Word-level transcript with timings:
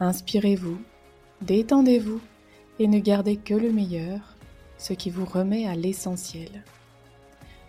Inspirez-vous, 0.00 0.80
détendez-vous 1.42 2.20
et 2.78 2.88
ne 2.88 2.98
gardez 2.98 3.36
que 3.36 3.52
le 3.52 3.70
meilleur, 3.70 4.34
ce 4.78 4.94
qui 4.94 5.10
vous 5.10 5.26
remet 5.26 5.66
à 5.66 5.74
l'essentiel. 5.74 6.64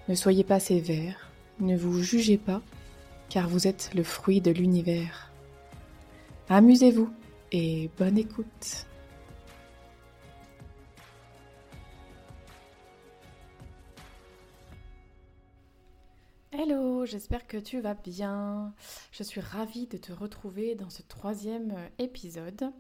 Ne 0.08 0.16
soyez 0.16 0.46
pas 0.46 0.62
sévère, 0.62 1.30
ne 1.60 1.76
vous 1.76 2.02
jugez 2.02 2.38
pas, 2.38 2.62
car 3.30 3.50
vous 3.50 3.68
êtes 3.68 3.92
le 3.94 4.04
fruit 4.04 4.40
de 4.40 4.52
l'univers. 4.52 5.32
Amusez-vous 6.48 7.10
et 7.52 7.90
bonne 8.00 8.18
écoute. 8.18 8.88
Hello, 16.54 17.06
j'espère 17.06 17.48
que 17.48 17.56
tu 17.56 17.80
vas 17.80 17.94
bien. 17.94 18.76
Je 19.14 19.24
suis 19.24 19.40
ravie 19.40 19.88
de 19.88 19.96
te 19.96 20.12
retrouver 20.12 20.76
dans 20.76 20.90
ce 20.90 21.02
troisième 21.02 21.74
épisode 21.98 22.74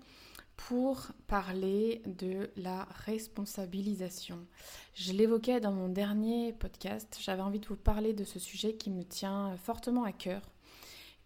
pour 0.57 1.07
parler 1.27 2.01
de 2.05 2.51
la 2.57 2.83
responsabilisation. 3.05 4.45
Je 4.93 5.13
l'évoquais 5.13 5.61
dans 5.61 5.71
mon 5.71 5.87
dernier 5.87 6.51
podcast, 6.51 7.17
j'avais 7.21 7.41
envie 7.41 7.61
de 7.61 7.67
vous 7.67 7.77
parler 7.77 8.11
de 8.11 8.25
ce 8.25 8.39
sujet 8.39 8.73
qui 8.73 8.89
me 8.89 9.03
tient 9.03 9.55
fortement 9.55 10.03
à 10.03 10.11
cœur 10.11 10.41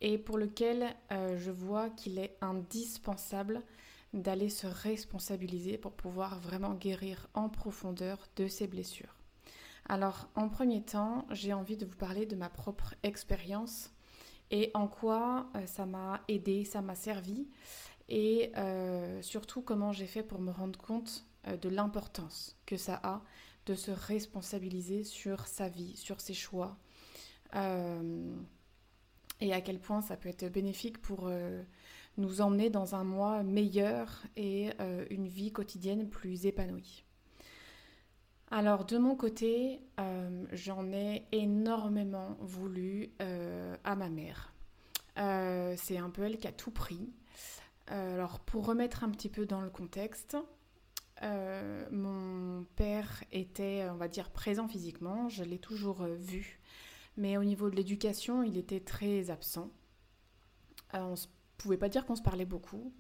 et 0.01 0.19
pour 0.19 0.37
lequel 0.37 0.95
euh, 1.11 1.39
je 1.39 1.49
vois 1.49 1.89
qu'il 1.89 2.19
est 2.19 2.37
indispensable 2.41 3.63
d'aller 4.13 4.49
se 4.49 4.67
responsabiliser 4.67 5.79
pour 5.79 5.93
pouvoir 5.93 6.39
vraiment 6.39 6.75
guérir 6.75 7.27
en 7.33 7.49
profondeur 7.49 8.19
de 8.35 8.47
ses 8.47 8.67
blessures. 8.67 9.15
Alors, 9.87 10.29
en 10.35 10.49
premier 10.49 10.81
temps, 10.81 11.27
j'ai 11.29 11.53
envie 11.53 11.77
de 11.77 11.85
vous 11.85 11.95
parler 11.95 12.25
de 12.25 12.35
ma 12.35 12.49
propre 12.49 12.95
expérience 13.03 13.91
et 14.49 14.71
en 14.73 14.87
quoi 14.87 15.47
euh, 15.55 15.65
ça 15.67 15.85
m'a 15.85 16.21
aidé, 16.27 16.65
ça 16.65 16.81
m'a 16.81 16.95
servi 16.95 17.47
et 18.09 18.51
euh, 18.57 19.21
surtout 19.21 19.61
comment 19.61 19.91
j'ai 19.91 20.07
fait 20.07 20.23
pour 20.23 20.39
me 20.39 20.51
rendre 20.51 20.79
compte 20.79 21.25
euh, 21.47 21.57
de 21.57 21.69
l'importance 21.69 22.57
que 22.65 22.77
ça 22.77 22.99
a 23.03 23.21
de 23.67 23.75
se 23.75 23.91
responsabiliser 23.91 25.03
sur 25.03 25.45
sa 25.47 25.69
vie, 25.69 25.95
sur 25.95 26.21
ses 26.21 26.35
choix 26.35 26.77
et 29.39 29.53
à 29.53 29.61
quel 29.61 29.79
point 29.79 30.01
ça 30.01 30.17
peut 30.17 30.27
être 30.27 30.51
bénéfique 30.51 31.01
pour 31.01 31.31
nous 32.17 32.41
emmener 32.41 32.69
dans 32.69 32.95
un 32.95 33.05
mois 33.05 33.43
meilleur 33.43 34.23
et 34.35 34.71
une 35.09 35.29
vie 35.29 35.53
quotidienne 35.53 36.09
plus 36.09 36.45
épanouie. 36.47 37.04
Alors 38.51 38.85
de 38.85 38.97
mon 38.97 39.15
côté, 39.15 39.81
euh, 39.99 40.45
j'en 40.51 40.91
ai 40.91 41.25
énormément 41.31 42.37
voulu 42.39 43.11
euh, 43.21 43.75
à 43.83 43.95
ma 43.95 44.09
mère. 44.09 44.53
Euh, 45.17 45.75
c'est 45.77 45.97
un 45.97 46.09
peu 46.09 46.23
elle 46.23 46.37
qui 46.37 46.47
a 46.47 46.51
tout 46.51 46.71
pris. 46.71 47.11
alors 47.87 48.39
pour 48.39 48.65
remettre 48.65 49.03
un 49.03 49.09
petit 49.09 49.29
peu 49.29 49.45
dans 49.45 49.61
le 49.61 49.69
contexte, 49.69 50.37
mon 51.91 52.65
père 52.75 53.23
était, 53.31 53.87
on 53.89 53.95
va 53.95 54.07
dire, 54.07 54.29
présent 54.29 54.67
physiquement, 54.67 55.27
je 55.27 55.43
l'ai 55.43 55.57
toujours 55.57 56.03
vu, 56.03 56.59
mais 57.17 57.37
au 57.37 57.43
niveau 57.43 57.69
de 57.71 57.75
l'éducation, 57.75 58.43
il 58.43 58.57
était 58.57 58.79
très 58.79 59.31
absent. 59.31 59.71
on 60.93 61.11
ne 61.11 61.15
pouvait 61.57 61.77
pas 61.77 61.89
dire 61.89 62.05
qu'on 62.05 62.15
se 62.15 62.21
parlait 62.21 62.45
beaucoup. 62.45 62.93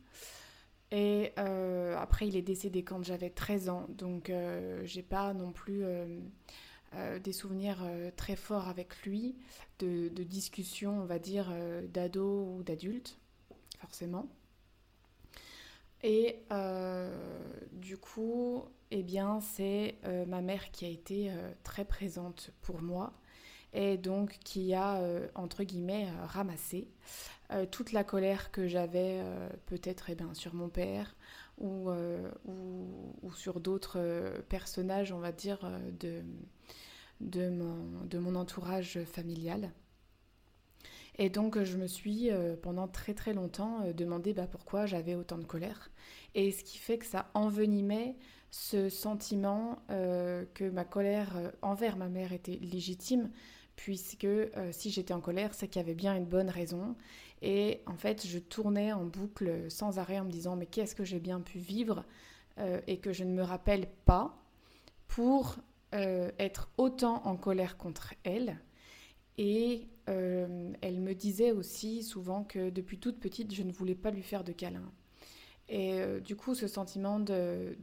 Et 0.91 1.33
euh, 1.39 1.95
après, 1.97 2.27
il 2.27 2.35
est 2.35 2.41
décédé 2.41 2.83
quand 2.83 3.03
j'avais 3.03 3.29
13 3.29 3.69
ans, 3.69 3.87
donc 3.89 4.29
euh, 4.29 4.81
j'ai 4.85 5.01
pas 5.01 5.33
non 5.33 5.51
plus 5.51 5.83
euh, 5.83 6.19
des 7.19 7.33
souvenirs 7.33 7.83
très 8.15 8.35
forts 8.35 8.67
avec 8.67 9.01
lui, 9.03 9.35
de, 9.79 10.09
de 10.09 10.23
discussions, 10.23 11.01
on 11.01 11.05
va 11.05 11.19
dire, 11.19 11.51
d'ado 11.89 12.55
ou 12.55 12.63
d'adulte, 12.63 13.17
forcément. 13.79 14.29
Et 16.03 16.39
du 17.73 17.97
coup, 17.97 18.63
eh 18.91 19.03
bien, 19.03 19.41
c'est 19.41 19.95
ma 20.27 20.41
mère 20.41 20.71
qui 20.71 20.85
a 20.85 20.89
été 20.89 21.33
très 21.63 21.83
présente 21.83 22.51
pour 22.61 22.81
moi 22.81 23.11
et 23.75 23.97
donc 23.97 24.39
qui 24.43 24.73
a, 24.73 24.99
entre 25.35 25.63
guillemets, 25.63 26.07
ramassé 26.27 26.87
euh, 27.51 27.65
toute 27.69 27.91
la 27.91 28.03
colère 28.03 28.51
que 28.51 28.67
j'avais 28.67 29.19
euh, 29.21 29.49
peut-être 29.67 30.09
eh 30.09 30.17
sur 30.33 30.55
mon 30.55 30.67
père 30.67 31.15
ou, 31.59 31.91
euh, 31.91 32.31
ou, 32.45 33.31
sur 33.35 33.59
d'autres 33.59 34.33
personnages, 34.49 35.11
on 35.11 35.19
va 35.19 35.31
dire, 35.31 35.59
de, 35.99 36.23
de, 37.21 37.49
mon, 37.49 38.03
de 38.05 38.17
mon 38.17 38.35
entourage 38.35 38.99
familial. 39.03 39.71
Et 41.17 41.29
donc 41.29 41.63
je 41.63 41.77
me 41.77 41.87
suis 41.87 42.29
pendant 42.61 42.89
très 42.89 43.13
très 43.13 43.33
longtemps 43.33 43.89
demandé 43.93 44.33
bah, 44.33 44.47
pourquoi 44.47 44.85
j'avais 44.85 45.15
autant 45.15 45.37
de 45.37 45.45
colère. 45.45 45.91
Et 46.33 46.51
ce 46.51 46.61
qui 46.63 46.77
fait 46.77 46.97
que 46.97 47.05
ça 47.05 47.29
envenimait 47.33 48.17
ce 48.51 48.89
sentiment 48.89 49.79
que 49.87 50.69
ma 50.69 50.83
colère 50.83 51.53
envers 51.61 51.95
ma 51.95 52.09
mère 52.09 52.33
était 52.33 52.59
légitime, 52.61 53.29
puisque 53.75 54.27
si 54.71 54.89
j'étais 54.89 55.13
en 55.13 55.21
colère, 55.21 55.53
c'est 55.53 55.67
qu'il 55.67 55.81
y 55.81 55.83
avait 55.83 55.95
bien 55.95 56.15
une 56.15 56.25
bonne 56.25 56.49
raison 56.49 56.95
et 57.41 57.81
en 57.85 57.95
fait, 57.95 58.25
je 58.25 58.39
tournais 58.39 58.91
en 58.91 59.05
boucle 59.05 59.69
sans 59.69 59.99
arrêt 59.99 60.19
en 60.19 60.25
me 60.25 60.31
disant 60.31 60.55
mais 60.55 60.65
qu'est-ce 60.65 60.95
que 60.95 61.03
j'ai 61.03 61.19
bien 61.19 61.41
pu 61.41 61.59
vivre 61.59 62.03
euh, 62.57 62.81
et 62.87 62.97
que 62.97 63.13
je 63.13 63.23
ne 63.23 63.33
me 63.33 63.43
rappelle 63.43 63.87
pas 64.05 64.41
pour 65.07 65.57
euh, 65.93 66.31
être 66.39 66.69
autant 66.77 67.25
en 67.25 67.35
colère 67.35 67.77
contre 67.77 68.13
elle. 68.23 68.59
Et 69.37 69.87
euh, 70.09 70.71
elle 70.81 71.01
me 71.01 71.13
disait 71.13 71.51
aussi 71.51 72.03
souvent 72.03 72.43
que 72.43 72.69
depuis 72.69 72.97
toute 72.97 73.19
petite, 73.19 73.53
je 73.53 73.63
ne 73.63 73.71
voulais 73.71 73.95
pas 73.95 74.11
lui 74.11 74.23
faire 74.23 74.43
de 74.43 74.51
câlin. 74.51 74.91
Et 75.67 75.99
du 76.23 76.35
coup, 76.35 76.53
ce 76.53 76.67
sentiment 76.67 77.19
de 77.19 77.75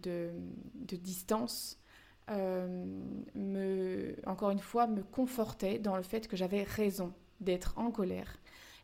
distance, 0.89 1.81
me, 2.29 4.15
encore 4.27 4.51
une 4.51 4.59
fois, 4.59 4.87
me 4.87 5.03
confortait 5.03 5.79
dans 5.79 5.97
le 5.97 6.03
fait 6.03 6.29
que 6.29 6.37
j'avais 6.37 6.63
raison 6.63 7.13
d'être 7.43 7.75
en 7.77 7.91
colère 7.91 8.39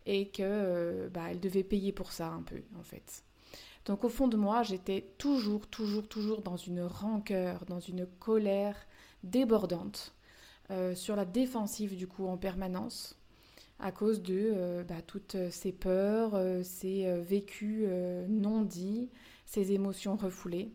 et 0.09 0.28
que 0.28 0.43
euh, 0.43 1.09
bah, 1.10 1.25
elle 1.31 1.38
devait 1.38 1.62
payer 1.62 1.93
pour 1.93 2.12
ça 2.12 2.28
un 2.28 2.43
peu 2.43 2.62
en 2.78 2.82
fait. 2.82 3.25
Donc 3.84 4.04
au 4.04 4.09
fond 4.09 4.26
de 4.26 4.37
moi, 4.37 4.62
j'étais 4.62 5.06
toujours, 5.19 5.66
toujours, 5.66 6.09
toujours 6.09 6.43
dans 6.43 6.56
une 6.56 6.82
rancœur, 6.82 7.65
dans 7.66 7.78
une 7.78 8.06
colère 8.06 8.76
débordante, 9.22 10.15
euh, 10.70 10.94
sur 10.94 11.15
la 11.15 11.25
défensive 11.25 11.97
du 11.97 12.06
coup 12.06 12.26
en 12.26 12.37
permanence, 12.37 13.16
à 13.78 13.93
cause 13.93 14.22
de 14.22 14.53
euh, 14.55 14.82
bah, 14.82 15.03
toutes 15.06 15.37
ces 15.50 15.72
peurs, 15.72 16.38
ces 16.65 17.20
vécus 17.20 17.87
non 18.28 18.62
dits, 18.62 19.10
ces 19.47 19.72
émotions 19.72 20.17
refoulées. 20.17 20.73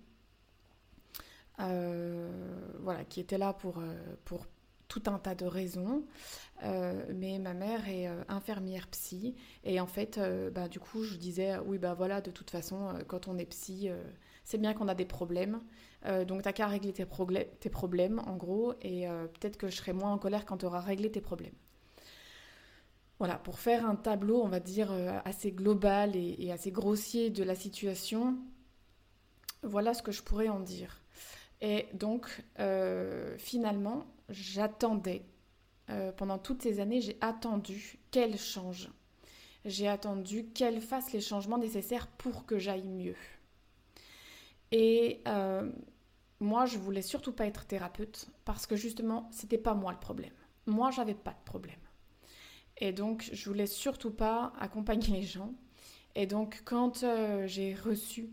Voilà, 1.57 3.03
qui 3.09 3.19
étaient 3.19 3.37
là 3.37 3.53
pour, 3.53 3.81
pour 4.25 4.45
tout 4.93 5.03
un 5.07 5.17
tas 5.17 5.35
de 5.35 5.45
raisons. 5.45 6.03
Euh, 6.63 7.03
mais 7.13 7.39
ma 7.39 7.53
mère 7.53 7.89
est 7.89 8.07
euh, 8.07 8.23
infirmière 8.29 8.87
psy 8.87 9.35
et 9.63 9.79
en 9.79 9.87
fait, 9.87 10.17
euh, 10.17 10.49
bah, 10.51 10.67
du 10.67 10.79
coup, 10.79 11.03
je 11.03 11.15
disais 11.15 11.57
oui 11.65 11.77
bah 11.77 11.93
voilà, 11.93 12.21
de 12.21 12.31
toute 12.31 12.51
façon, 12.51 12.93
quand 13.07 13.27
on 13.27 13.37
est 13.37 13.45
psy, 13.45 13.89
c'est 14.43 14.57
bien 14.57 14.73
qu'on 14.73 14.87
a 14.87 14.95
des 14.95 15.05
problèmes. 15.05 15.61
donc 16.27 16.43
t'as 16.43 16.53
qu'à 16.53 16.67
régler 16.67 16.93
tes, 16.93 17.07
tes, 17.59 17.69
problèmes 17.69 18.21
en 18.27 18.35
gros 18.35 18.73
et 18.81 19.07
peut-être 19.07 19.57
que 19.57 19.69
je 19.69 19.77
serai 19.77 19.93
moins 19.93 20.11
en 20.11 20.17
colère 20.17 20.45
quand 20.45 20.57
tu 20.57 20.65
auras 20.65 20.81
réglé 20.81 21.11
tes 21.11 21.21
problèmes. 21.21 21.55
Voilà, 23.19 23.35
pour 23.37 23.59
faire 23.59 23.85
un 23.85 23.95
tableau, 23.95 24.41
on 24.43 24.49
va 24.49 24.59
dire, 24.59 24.91
assez 25.23 25.51
global 25.51 26.15
et 26.15 26.51
assez 26.51 26.71
grossier 26.71 27.29
de 27.29 27.43
la 27.43 27.55
situation, 27.55 28.37
voilà 29.63 29.93
ce 29.93 30.03
que 30.03 30.11
je 30.11 30.21
pourrais 30.21 30.49
en 30.49 30.59
dire. 30.59 31.02
Et 31.63 31.87
donc, 31.93 32.43
finalement, 33.39 34.05
j'attendais 34.29 35.23
euh, 35.89 36.11
pendant 36.11 36.37
toutes 36.37 36.61
ces 36.61 36.79
années, 36.79 37.01
j'ai 37.01 37.17
attendu 37.21 37.99
qu'elle 38.11 38.37
change. 38.37 38.89
J'ai 39.65 39.87
attendu 39.87 40.45
qu'elle 40.53 40.81
fasse 40.81 41.11
les 41.13 41.21
changements 41.21 41.57
nécessaires 41.57 42.07
pour 42.07 42.45
que 42.45 42.57
j'aille 42.57 42.87
mieux. 42.87 43.15
Et 44.71 45.21
euh, 45.27 45.71
moi, 46.39 46.65
je 46.65 46.77
voulais 46.77 47.01
surtout 47.01 47.31
pas 47.31 47.45
être 47.45 47.65
thérapeute 47.65 48.27
parce 48.45 48.65
que 48.65 48.75
justement, 48.75 49.29
c'était 49.31 49.57
pas 49.57 49.73
moi 49.73 49.91
le 49.91 49.99
problème. 49.99 50.33
Moi, 50.65 50.91
j'avais 50.91 51.13
pas 51.13 51.31
de 51.31 51.43
problème. 51.45 51.79
Et 52.77 52.91
donc, 52.91 53.29
je 53.31 53.49
voulais 53.49 53.67
surtout 53.67 54.11
pas 54.11 54.53
accompagner 54.59 55.07
les 55.07 55.23
gens. 55.23 55.53
Et 56.15 56.27
donc 56.27 56.61
quand 56.63 57.03
j'ai 57.47 57.73
reçu 57.73 58.29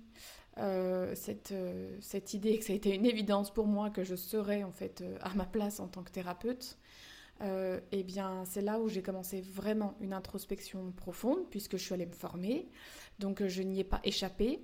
cette, 1.14 1.54
cette 2.00 2.34
idée, 2.34 2.58
que 2.58 2.64
ça 2.64 2.72
a 2.72 2.76
été 2.76 2.94
une 2.94 3.06
évidence 3.06 3.50
pour 3.52 3.66
moi 3.66 3.90
que 3.90 4.04
je 4.04 4.14
serais 4.14 4.62
en 4.62 4.72
fait 4.72 5.02
à 5.22 5.34
ma 5.34 5.46
place 5.46 5.80
en 5.80 5.88
tant 5.88 6.02
que 6.02 6.10
thérapeute, 6.10 6.78
euh, 7.42 7.80
eh 7.92 8.02
bien, 8.02 8.44
c'est 8.44 8.60
là 8.60 8.78
où 8.78 8.88
j'ai 8.88 9.02
commencé 9.02 9.40
vraiment 9.40 9.94
une 10.00 10.12
introspection 10.12 10.92
profonde, 10.92 11.48
puisque 11.50 11.76
je 11.76 11.82
suis 11.82 11.94
allée 11.94 12.06
me 12.06 12.12
former. 12.12 12.68
Donc, 13.18 13.40
euh, 13.40 13.48
je 13.48 13.62
n'y 13.62 13.80
ai 13.80 13.84
pas 13.84 14.00
échappé. 14.04 14.60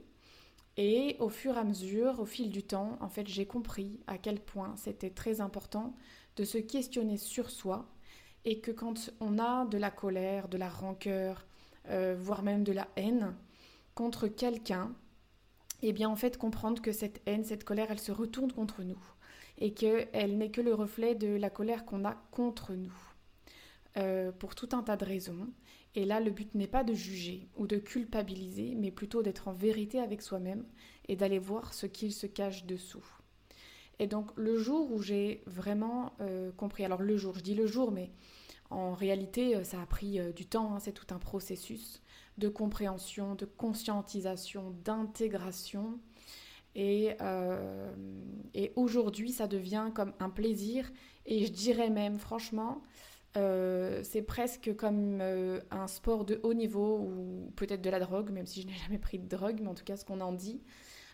Et 0.77 1.17
au 1.21 1.31
fur 1.31 1.57
et 1.57 1.61
à 1.61 1.65
mesure, 1.65 2.21
au 2.21 2.27
fil 2.27 2.51
du 2.51 2.63
temps, 2.63 2.99
en 3.01 3.09
fait, 3.09 3.27
j'ai 3.27 3.47
compris 3.47 4.01
à 4.07 4.19
quel 4.19 4.41
point 4.41 4.75
c'était 4.77 5.11
très 5.11 5.41
important 5.41 5.95
de 6.37 6.45
se 6.45 6.59
questionner 6.59 7.17
sur 7.17 7.51
soi 7.51 7.89
et 8.45 8.61
que 8.61 8.71
quand 8.71 9.11
on 9.21 9.39
a 9.39 9.65
de 9.65 9.79
la 9.79 9.91
colère, 9.91 10.49
de 10.49 10.59
la 10.59 10.69
rancœur, 10.69 11.47
euh, 11.89 12.15
voire 12.19 12.43
même 12.43 12.63
de 12.63 12.73
la 12.73 12.89
haine 12.97 13.35
contre 13.95 14.29
quelqu'un, 14.29 14.95
eh 15.83 15.93
bien, 15.93 16.09
en 16.09 16.17
fait, 16.17 16.39
comprendre 16.39 16.81
que 16.81 16.93
cette 16.93 17.21
haine, 17.27 17.45
cette 17.45 17.65
colère, 17.65 17.91
elle 17.91 18.01
se 18.01 18.13
retourne 18.13 18.53
contre 18.53 18.83
nous 18.83 19.01
et 19.59 19.73
qu'elle 19.73 20.37
n'est 20.37 20.51
que 20.51 20.61
le 20.61 20.75
reflet 20.75 21.15
de 21.15 21.29
la 21.29 21.51
colère 21.51 21.85
qu'on 21.85 22.05
a 22.05 22.15
contre 22.31 22.75
nous, 22.75 22.95
euh, 23.97 24.33
pour 24.33 24.55
tout 24.55 24.69
un 24.73 24.83
tas 24.83 24.97
de 24.97 25.05
raisons. 25.05 25.49
Et 25.95 26.05
là, 26.05 26.21
le 26.21 26.31
but 26.31 26.55
n'est 26.55 26.67
pas 26.67 26.85
de 26.85 26.93
juger 26.93 27.49
ou 27.57 27.67
de 27.67 27.79
culpabiliser, 27.79 28.75
mais 28.75 28.91
plutôt 28.91 29.23
d'être 29.23 29.49
en 29.49 29.53
vérité 29.53 29.99
avec 29.99 30.21
soi-même 30.21 30.67
et 31.09 31.17
d'aller 31.17 31.39
voir 31.39 31.73
ce 31.73 31.87
qu'il 31.87 32.13
se 32.13 32.27
cache 32.27 32.67
dessous. 32.67 33.05
Et 33.99 34.07
donc 34.07 34.31
le 34.37 34.59
jour 34.59 34.93
où 34.93 35.01
j'ai 35.01 35.43
vraiment 35.47 36.13
euh, 36.21 36.53
compris, 36.53 36.85
alors 36.85 37.01
le 37.01 37.17
jour, 37.17 37.35
je 37.35 37.43
dis 37.43 37.55
le 37.55 37.67
jour, 37.67 37.93
mais 37.93 38.11
en 38.69 38.93
réalité, 38.93 39.57
euh, 39.57 39.65
ça 39.65 39.81
a 39.81 39.87
pris 39.87 40.21
du 40.35 40.45
temps, 40.45 40.75
hein, 40.75 40.81
c'est 40.81 40.93
tout 40.93 41.15
un 41.15 41.19
processus 41.19 42.03
de 42.39 42.49
compréhension, 42.49 43.35
de 43.35 43.45
conscientisation, 43.45 44.75
d'intégration 44.85 45.99
euh, 46.77 47.91
et, 48.55 48.73
aujourd'hui, 48.77 49.33
ça 49.33 49.47
devient 49.47 49.91
comme 49.95 50.13
un 50.21 50.31
plaisir. 50.31 50.91
Et 51.27 51.47
je 51.47 51.53
dirais 51.53 51.91
même, 51.91 52.19
franchement, 52.19 52.83
euh, 53.37 54.03
c'est 54.03 54.23
presque 54.23 54.75
comme 54.77 55.19
euh, 55.21 55.61
un 55.71 55.89
sport 55.89 56.25
de 56.25 56.41
haut 56.43 56.55
niveau 56.55 56.99
ou 56.99 57.53
peut-être 57.57 57.83
de 57.83 57.91
la 57.91 58.01
drogue, 58.01 58.31
même 58.31 58.47
si 58.47 58.63
je 58.63 58.67
n'ai 58.67 58.75
jamais 58.75 58.99
pris 58.99 59.19
de 59.19 59.27
drogue, 59.29 59.61
mais 59.63 59.69
en 59.69 59.75
tout 59.75 59.85
cas, 59.85 59.97
ce 59.97 60.05
qu'on 60.05 60.21
en 60.21 60.33
dit. 60.33 60.63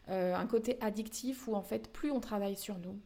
un 0.08 0.46
côté 0.46 0.78
addictif 0.80 1.48
où 1.48 1.54
en 1.54 1.62
fait, 1.62 1.92
plus 1.92 2.10
on 2.10 2.20
travaille 2.20 2.56
sur 2.56 2.78
nous, 2.78 2.98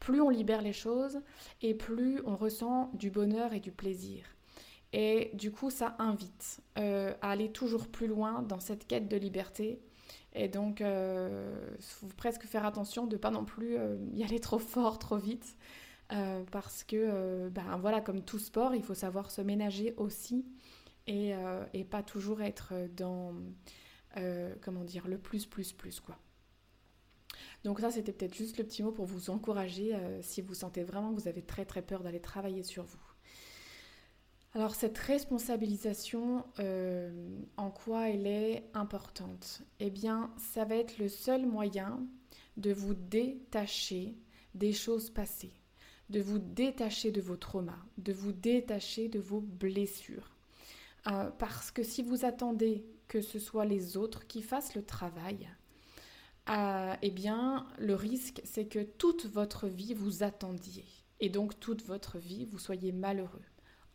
plus 0.00 0.20
on 0.20 0.28
libère 0.28 0.62
les 0.62 0.74
choses 0.74 1.20
et 1.62 1.74
plus 1.74 2.20
on 2.26 2.36
ressent 2.36 2.90
du 2.94 3.10
bonheur 3.10 3.54
et 3.54 3.60
du 3.60 3.72
plaisir. 3.72 4.24
Et 4.92 5.30
du 5.34 5.50
coup, 5.50 5.70
ça 5.70 5.96
invite 5.98 6.60
à 6.76 7.12
aller 7.22 7.50
toujours 7.50 7.88
plus 7.88 8.06
loin 8.06 8.42
dans 8.42 8.60
cette 8.60 8.86
quête 8.86 9.08
de 9.08 9.16
liberté 9.16 9.80
et 10.34 10.48
donc, 10.48 10.80
il 10.80 10.86
euh, 10.86 11.78
faut 11.80 12.06
presque 12.16 12.44
faire 12.44 12.64
attention 12.64 13.06
de 13.06 13.16
ne 13.16 13.20
pas 13.20 13.30
non 13.30 13.44
plus 13.44 13.76
euh, 13.76 13.96
y 14.14 14.24
aller 14.24 14.40
trop 14.40 14.58
fort, 14.58 14.98
trop 14.98 15.16
vite. 15.16 15.56
Euh, 16.12 16.42
parce 16.50 16.84
que, 16.84 17.48
ben 17.48 17.78
voilà, 17.78 18.00
comme 18.00 18.22
tout 18.22 18.38
sport, 18.38 18.74
il 18.74 18.82
faut 18.82 18.94
savoir 18.94 19.30
se 19.30 19.40
ménager 19.40 19.94
aussi 19.96 20.44
et, 21.06 21.32
et 21.72 21.84
pas 21.84 22.02
toujours 22.02 22.42
être 22.42 22.74
dans, 22.94 23.32
comment 24.60 24.84
dire, 24.84 25.08
le 25.08 25.16
plus, 25.16 25.46
plus, 25.46 25.72
plus, 25.72 26.00
quoi. 26.00 26.18
Donc 27.64 27.80
ça, 27.80 27.90
c'était 27.90 28.12
peut-être 28.12 28.34
juste 28.34 28.58
le 28.58 28.64
petit 28.64 28.82
mot 28.82 28.92
pour 28.92 29.06
vous 29.06 29.30
encourager 29.30 29.96
si 30.20 30.42
vous 30.42 30.52
sentez 30.52 30.82
vraiment 30.82 31.14
que 31.14 31.20
vous 31.20 31.28
avez 31.28 31.42
très, 31.42 31.64
très 31.64 31.80
peur 31.80 32.02
d'aller 32.02 32.20
travailler 32.20 32.62
sur 32.62 32.84
vous. 32.84 33.11
Alors 34.54 34.74
cette 34.74 34.98
responsabilisation, 34.98 36.44
euh, 36.58 37.10
en 37.56 37.70
quoi 37.70 38.10
elle 38.10 38.26
est 38.26 38.64
importante? 38.74 39.62
Eh 39.80 39.88
bien, 39.88 40.30
ça 40.36 40.66
va 40.66 40.76
être 40.76 40.98
le 40.98 41.08
seul 41.08 41.46
moyen 41.46 42.00
de 42.58 42.70
vous 42.70 42.92
détacher 42.92 44.14
des 44.54 44.74
choses 44.74 45.08
passées, 45.08 45.54
de 46.10 46.20
vous 46.20 46.38
détacher 46.38 47.12
de 47.12 47.22
vos 47.22 47.36
traumas, 47.36 47.82
de 47.96 48.12
vous 48.12 48.32
détacher 48.32 49.08
de 49.08 49.20
vos 49.20 49.40
blessures. 49.40 50.36
Euh, 51.06 51.30
parce 51.38 51.70
que 51.70 51.82
si 51.82 52.02
vous 52.02 52.26
attendez 52.26 52.84
que 53.08 53.22
ce 53.22 53.38
soit 53.38 53.64
les 53.64 53.96
autres 53.96 54.26
qui 54.26 54.42
fassent 54.42 54.74
le 54.74 54.84
travail, 54.84 55.48
euh, 56.50 56.94
eh 57.00 57.10
bien, 57.10 57.66
le 57.78 57.94
risque, 57.94 58.42
c'est 58.44 58.66
que 58.66 58.82
toute 58.82 59.24
votre 59.24 59.66
vie 59.66 59.94
vous 59.94 60.22
attendiez. 60.22 60.84
Et 61.20 61.30
donc, 61.30 61.58
toute 61.58 61.82
votre 61.84 62.18
vie, 62.18 62.44
vous 62.44 62.58
soyez 62.58 62.92
malheureux. 62.92 63.40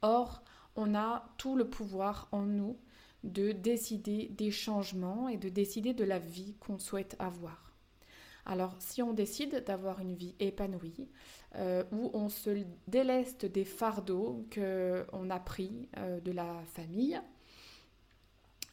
Or, 0.02 0.44
on 0.76 0.96
a 0.96 1.28
tout 1.38 1.56
le 1.56 1.70
pouvoir 1.70 2.28
en 2.32 2.44
nous 2.44 2.78
de 3.24 3.52
décider 3.52 4.30
des 4.38 4.52
changements 4.52 5.28
et 5.28 5.38
de 5.38 5.50
décider 5.50 5.94
de 5.94 6.04
la 6.04 6.20
vie 6.20 6.56
qu'on 6.60 6.80
souhaite 6.80 7.16
avoir. 7.20 7.68
Alors 8.46 8.76
si 8.80 9.04
on 9.04 9.12
décide 9.12 9.66
d'avoir 9.66 10.00
une 10.00 10.14
vie 10.14 10.34
épanouie, 10.40 11.10
euh, 11.56 11.84
où 11.92 12.12
on 12.14 12.30
se 12.30 12.64
déleste 12.88 13.46
des 13.46 13.66
fardeaux 13.66 14.46
qu'on 14.54 15.30
a 15.30 15.40
pris 15.40 15.90
euh, 15.98 16.22
de 16.22 16.32
la 16.32 16.64
famille, 16.74 17.20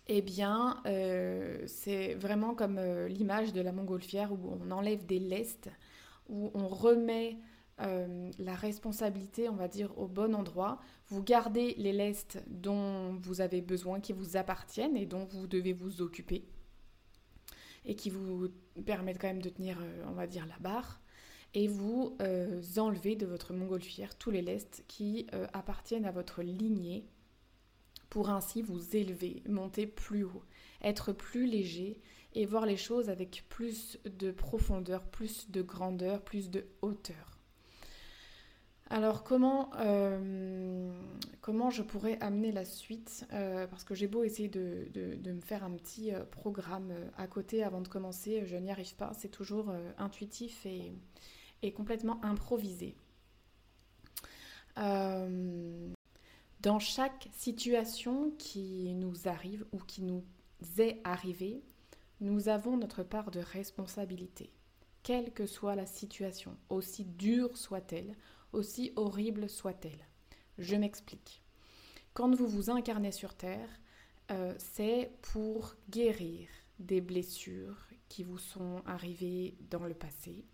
eh 0.07 0.23
bien 0.23 0.81
euh, 0.87 1.65
c'est 1.67 2.15
vraiment 2.15 2.55
comme 2.55 2.79
l'image 3.09 3.53
de 3.53 3.61
la 3.61 3.73
montgolfière 3.73 4.33
où 4.33 4.59
on 4.61 4.71
enlève 4.71 5.07
des 5.07 5.19
lestes, 5.19 5.71
où 6.29 6.53
on 6.55 6.69
remet 6.69 7.37
euh, 7.81 8.31
la 8.39 8.55
responsabilité, 8.55 9.49
on 9.49 9.57
va 9.57 9.69
dire, 9.69 9.97
au 9.99 10.07
bon 10.07 10.35
endroit. 10.35 10.79
Vous 11.09 11.23
gardez 11.23 11.75
les 11.77 11.93
lestes 11.93 12.43
dont 12.47 13.15
vous 13.15 13.41
avez 13.41 13.61
besoin, 13.61 14.01
qui 14.01 14.13
vous 14.13 14.37
appartiennent 14.37 14.97
et 14.97 15.07
dont 15.07 15.25
vous 15.25 15.47
devez 15.47 15.73
vous 15.73 16.01
occuper 16.01 16.45
et 17.85 17.97
qui 17.97 18.09
vous 18.09 18.49
permettent 18.87 19.21
quand 19.21 19.29
même 19.29 19.43
de 19.43 19.51
tenir, 19.51 19.79
euh, 19.81 20.05
on 20.09 20.13
va 20.13 20.27
dire, 20.27 20.47
la 20.47 20.59
barre. 20.59 21.01
Et 21.53 21.69
vous 21.69 22.17
euh, 22.21 22.63
enlevez 22.79 23.15
de 23.15 23.27
votre 23.27 23.53
montgolfière 23.53 24.17
tous 24.17 24.31
les 24.31 24.43
lestes 24.43 24.85
qui 24.89 25.27
appartiennent 25.53 26.05
à 26.05 26.11
votre 26.11 26.43
lignée 26.43 27.07
pour 28.11 28.31
ainsi 28.31 28.63
vous 28.63 28.97
élever, 28.97 29.43
monter 29.49 29.87
plus 29.87 30.25
haut, 30.25 30.43
être 30.83 31.13
plus 31.13 31.47
léger 31.47 32.01
et 32.35 32.47
voir 32.47 32.67
les 32.67 32.77
choses 32.77 33.09
avec 33.09 33.45
plus 33.49 33.99
de 34.05 34.31
profondeur, 34.31 35.05
plus 35.05 35.51
de 35.51 35.63
grandeur, 35.63 36.23
plus 36.23 36.51
de 36.51 36.67
hauteur. 36.83 37.34
Alors 38.91 39.25
comment, 39.25 39.71
euh, 39.79 40.93
comment 41.41 41.71
je 41.71 41.83
pourrais 41.83 42.19
amener 42.21 42.53
la 42.53 42.67
suite 42.67 43.27
euh, 43.33 43.67
Parce 43.67 43.83
que 43.83 43.95
j'ai 43.95 44.07
beau 44.07 44.25
essayer 44.25 44.49
de, 44.49 44.91
me 45.27 45.41
faire 45.41 45.65
un 45.65 45.71
petit 45.71 46.13
euh, 46.13 46.23
programme 46.25 46.93
à 47.17 47.27
côté 47.27 47.65
avant 47.65 47.81
de 47.81 47.89
commencer, 47.89 48.45
je 48.45 48.57
n'y 48.57 48.71
arrive 48.71 48.95
pas. 48.97 49.13
C'est 49.19 49.31
toujours 49.31 49.73
intuitif 49.99 50.67
et, 50.67 50.93
complètement 51.73 52.23
improvisé. 52.23 52.95
dans 54.77 55.95
chaque 56.79 57.29
situation 57.33 58.33
qui 58.39 58.93
nous 58.95 59.29
arrive 59.29 59.65
ou 59.73 59.79
qui 59.79 60.03
nous 60.03 60.23
est 60.79 61.01
arrivée, 61.05 61.63
nous 62.21 62.49
avons 62.49 62.77
notre 62.77 63.03
part 63.03 63.31
de 63.31 63.41
responsabilité, 63.41 64.51
quelle 65.03 65.33
que 65.33 65.47
soit 65.47 65.75
la 65.75 65.87
situation, 65.87 66.57
aussi 66.69 67.05
dure 67.05 67.57
soit-elle, 67.57 68.15
aussi 68.55 68.93
horrible 68.97 69.49
soit-elle. 69.49 70.07
Je 70.59 70.77
m'explique. 70.77 71.43
Quand 72.13 72.35
vous 72.35 72.47
vous 72.47 72.71
incarnez 72.71 73.13
sur 73.13 73.35
Terre, 73.35 73.69
euh, 74.31 74.55
c'est 74.59 75.11
pour 75.21 75.75
guérir 75.91 76.49
des 76.79 77.01
blessures 77.01 77.89
qui 78.09 78.23
vous 78.23 78.39
sont 78.39 78.83
arrivées 78.87 79.57
dans 79.71 79.85
le 79.85 79.95
passé, 79.95 80.45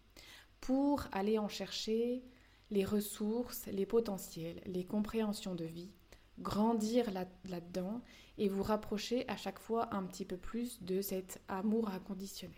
pour 0.60 1.04
aller 1.12 1.38
en 1.38 1.48
chercher 1.48 2.22
les 2.70 2.84
ressources, 2.84 3.66
les 3.66 3.86
potentiels, 3.86 4.60
les 4.66 4.84
compréhensions 4.84 5.54
de 5.54 5.64
vie, 5.64 5.90
grandir 6.38 7.10
là-dedans 7.44 8.00
et 8.38 8.48
vous 8.48 8.62
rapprocher 8.62 9.28
à 9.28 9.36
chaque 9.36 9.58
fois 9.58 9.94
un 9.94 10.04
petit 10.04 10.24
peu 10.24 10.36
plus 10.36 10.82
de 10.82 11.02
cet 11.02 11.40
amour 11.48 11.90
inconditionnel. 11.90 12.56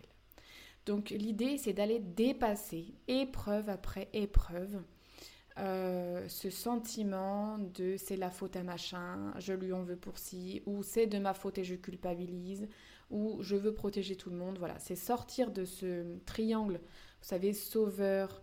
Donc 0.85 1.09
l'idée, 1.09 1.57
c'est 1.57 1.73
d'aller 1.73 1.99
dépasser 1.99 2.93
épreuve 3.07 3.69
après 3.69 4.09
épreuve 4.13 4.81
euh, 5.59 6.27
ce 6.27 6.49
sentiment 6.49 7.59
de 7.59 7.95
c'est 7.97 8.17
la 8.17 8.31
faute 8.31 8.55
à 8.55 8.63
machin, 8.63 9.33
je 9.37 9.53
lui 9.53 9.71
en 9.71 9.83
veux 9.83 9.95
pour 9.95 10.17
si, 10.17 10.63
ou 10.65 10.81
c'est 10.81 11.05
de 11.05 11.19
ma 11.19 11.33
faute 11.33 11.59
et 11.59 11.63
je 11.63 11.75
culpabilise, 11.75 12.67
ou 13.11 13.37
je 13.41 13.55
veux 13.55 13.73
protéger 13.73 14.15
tout 14.15 14.29
le 14.29 14.35
monde. 14.35 14.57
Voilà, 14.57 14.79
c'est 14.79 14.95
sortir 14.95 15.51
de 15.51 15.65
ce 15.65 16.17
triangle, 16.25 16.79
vous 17.21 17.27
savez, 17.27 17.53
sauveur, 17.53 18.41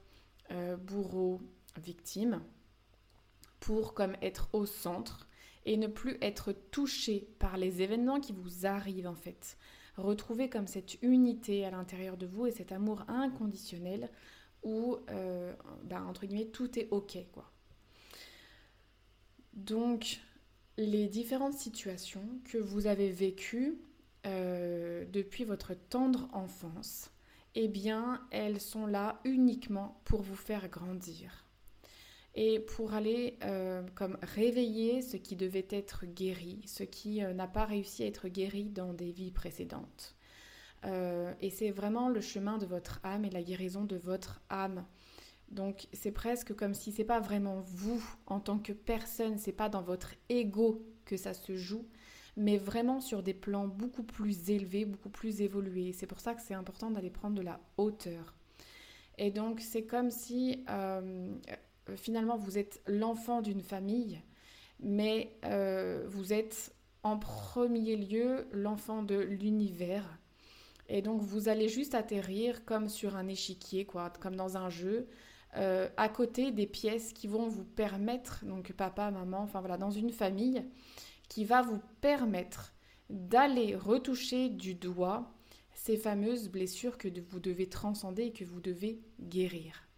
euh, 0.52 0.76
bourreau, 0.76 1.40
victime, 1.82 2.40
pour 3.58 3.94
comme 3.94 4.16
être 4.22 4.48
au 4.52 4.66
centre 4.66 5.26
et 5.66 5.76
ne 5.76 5.88
plus 5.88 6.16
être 6.22 6.52
touché 6.52 7.28
par 7.38 7.56
les 7.56 7.82
événements 7.82 8.20
qui 8.20 8.32
vous 8.32 8.66
arrivent 8.66 9.08
en 9.08 9.14
fait. 9.14 9.58
Retrouver 9.96 10.48
comme 10.48 10.66
cette 10.66 11.02
unité 11.02 11.66
à 11.66 11.70
l'intérieur 11.70 12.16
de 12.16 12.26
vous 12.26 12.46
et 12.46 12.52
cet 12.52 12.72
amour 12.72 13.04
inconditionnel 13.08 14.10
où, 14.62 14.98
euh, 15.10 15.54
ben, 15.84 16.04
entre 16.04 16.26
guillemets, 16.26 16.46
tout 16.46 16.78
est 16.78 16.88
OK. 16.90 17.18
Quoi. 17.32 17.50
Donc, 19.54 20.20
les 20.76 21.08
différentes 21.08 21.54
situations 21.54 22.24
que 22.44 22.58
vous 22.58 22.86
avez 22.86 23.10
vécues 23.10 23.78
euh, 24.26 25.04
depuis 25.12 25.44
votre 25.44 25.74
tendre 25.74 26.28
enfance, 26.32 27.10
eh 27.54 27.68
bien, 27.68 28.26
elles 28.30 28.60
sont 28.60 28.86
là 28.86 29.20
uniquement 29.24 30.00
pour 30.04 30.22
vous 30.22 30.36
faire 30.36 30.68
grandir 30.68 31.46
et 32.36 32.60
pour 32.60 32.94
aller 32.94 33.38
euh, 33.42 33.82
comme 33.96 34.16
réveiller 34.22 35.02
ce 35.02 35.16
qui 35.16 35.34
devait 35.34 35.66
être 35.70 36.06
guéri, 36.06 36.62
ce 36.66 36.84
qui 36.84 37.20
n'a 37.20 37.48
pas 37.48 37.64
réussi 37.64 38.04
à 38.04 38.06
être 38.06 38.28
guéri 38.28 38.66
dans 38.66 38.94
des 38.94 39.10
vies 39.10 39.32
précédentes. 39.32 40.14
Et 40.84 41.50
c'est 41.50 41.70
vraiment 41.70 42.08
le 42.08 42.20
chemin 42.20 42.58
de 42.58 42.66
votre 42.66 43.00
âme 43.02 43.24
et 43.24 43.30
la 43.30 43.42
guérison 43.42 43.84
de 43.84 43.96
votre 43.96 44.40
âme. 44.48 44.84
Donc 45.50 45.88
c'est 45.92 46.12
presque 46.12 46.54
comme 46.54 46.74
si 46.74 46.92
c'est 46.92 47.04
pas 47.04 47.20
vraiment 47.20 47.60
vous 47.60 48.02
en 48.26 48.40
tant 48.40 48.58
que 48.58 48.72
personne, 48.72 49.36
c'est 49.36 49.52
pas 49.52 49.68
dans 49.68 49.82
votre 49.82 50.14
ego 50.28 50.86
que 51.04 51.16
ça 51.16 51.34
se 51.34 51.56
joue, 51.56 51.86
mais 52.36 52.56
vraiment 52.56 53.00
sur 53.00 53.22
des 53.22 53.34
plans 53.34 53.66
beaucoup 53.66 54.04
plus 54.04 54.50
élevés, 54.50 54.84
beaucoup 54.84 55.10
plus 55.10 55.40
évolués. 55.40 55.92
C'est 55.92 56.06
pour 56.06 56.20
ça 56.20 56.34
que 56.34 56.40
c'est 56.40 56.54
important 56.54 56.90
d'aller 56.90 57.10
prendre 57.10 57.34
de 57.34 57.42
la 57.42 57.60
hauteur. 57.78 58.36
Et 59.18 59.32
donc 59.32 59.60
c'est 59.60 59.84
comme 59.84 60.10
si 60.10 60.64
euh, 60.70 61.34
finalement 61.96 62.36
vous 62.36 62.56
êtes 62.56 62.80
l'enfant 62.86 63.42
d'une 63.42 63.62
famille, 63.62 64.22
mais 64.78 65.36
euh, 65.44 66.06
vous 66.08 66.32
êtes 66.32 66.72
en 67.02 67.18
premier 67.18 67.96
lieu 67.96 68.46
l'enfant 68.52 69.02
de 69.02 69.16
l'univers. 69.16 70.19
Et 70.90 71.02
donc 71.02 71.22
vous 71.22 71.48
allez 71.48 71.68
juste 71.68 71.94
atterrir 71.94 72.64
comme 72.64 72.88
sur 72.88 73.16
un 73.16 73.28
échiquier, 73.28 73.84
quoi, 73.86 74.10
comme 74.20 74.36
dans 74.36 74.56
un 74.56 74.68
jeu. 74.68 75.08
Euh, 75.56 75.88
à 75.96 76.08
côté 76.08 76.52
des 76.52 76.66
pièces 76.66 77.12
qui 77.12 77.26
vont 77.26 77.48
vous 77.48 77.64
permettre, 77.64 78.44
donc 78.44 78.72
papa, 78.72 79.10
maman, 79.10 79.40
enfin 79.40 79.60
voilà, 79.60 79.78
dans 79.78 79.90
une 79.90 80.10
famille, 80.10 80.64
qui 81.28 81.44
va 81.44 81.62
vous 81.62 81.80
permettre 82.00 82.72
d'aller 83.08 83.74
retoucher 83.74 84.48
du 84.48 84.74
doigt 84.74 85.32
ces 85.74 85.96
fameuses 85.96 86.48
blessures 86.48 86.98
que 86.98 87.08
vous 87.20 87.40
devez 87.40 87.68
transcender 87.68 88.24
et 88.24 88.32
que 88.32 88.44
vous 88.44 88.60
devez 88.60 89.00
guérir. 89.20 89.88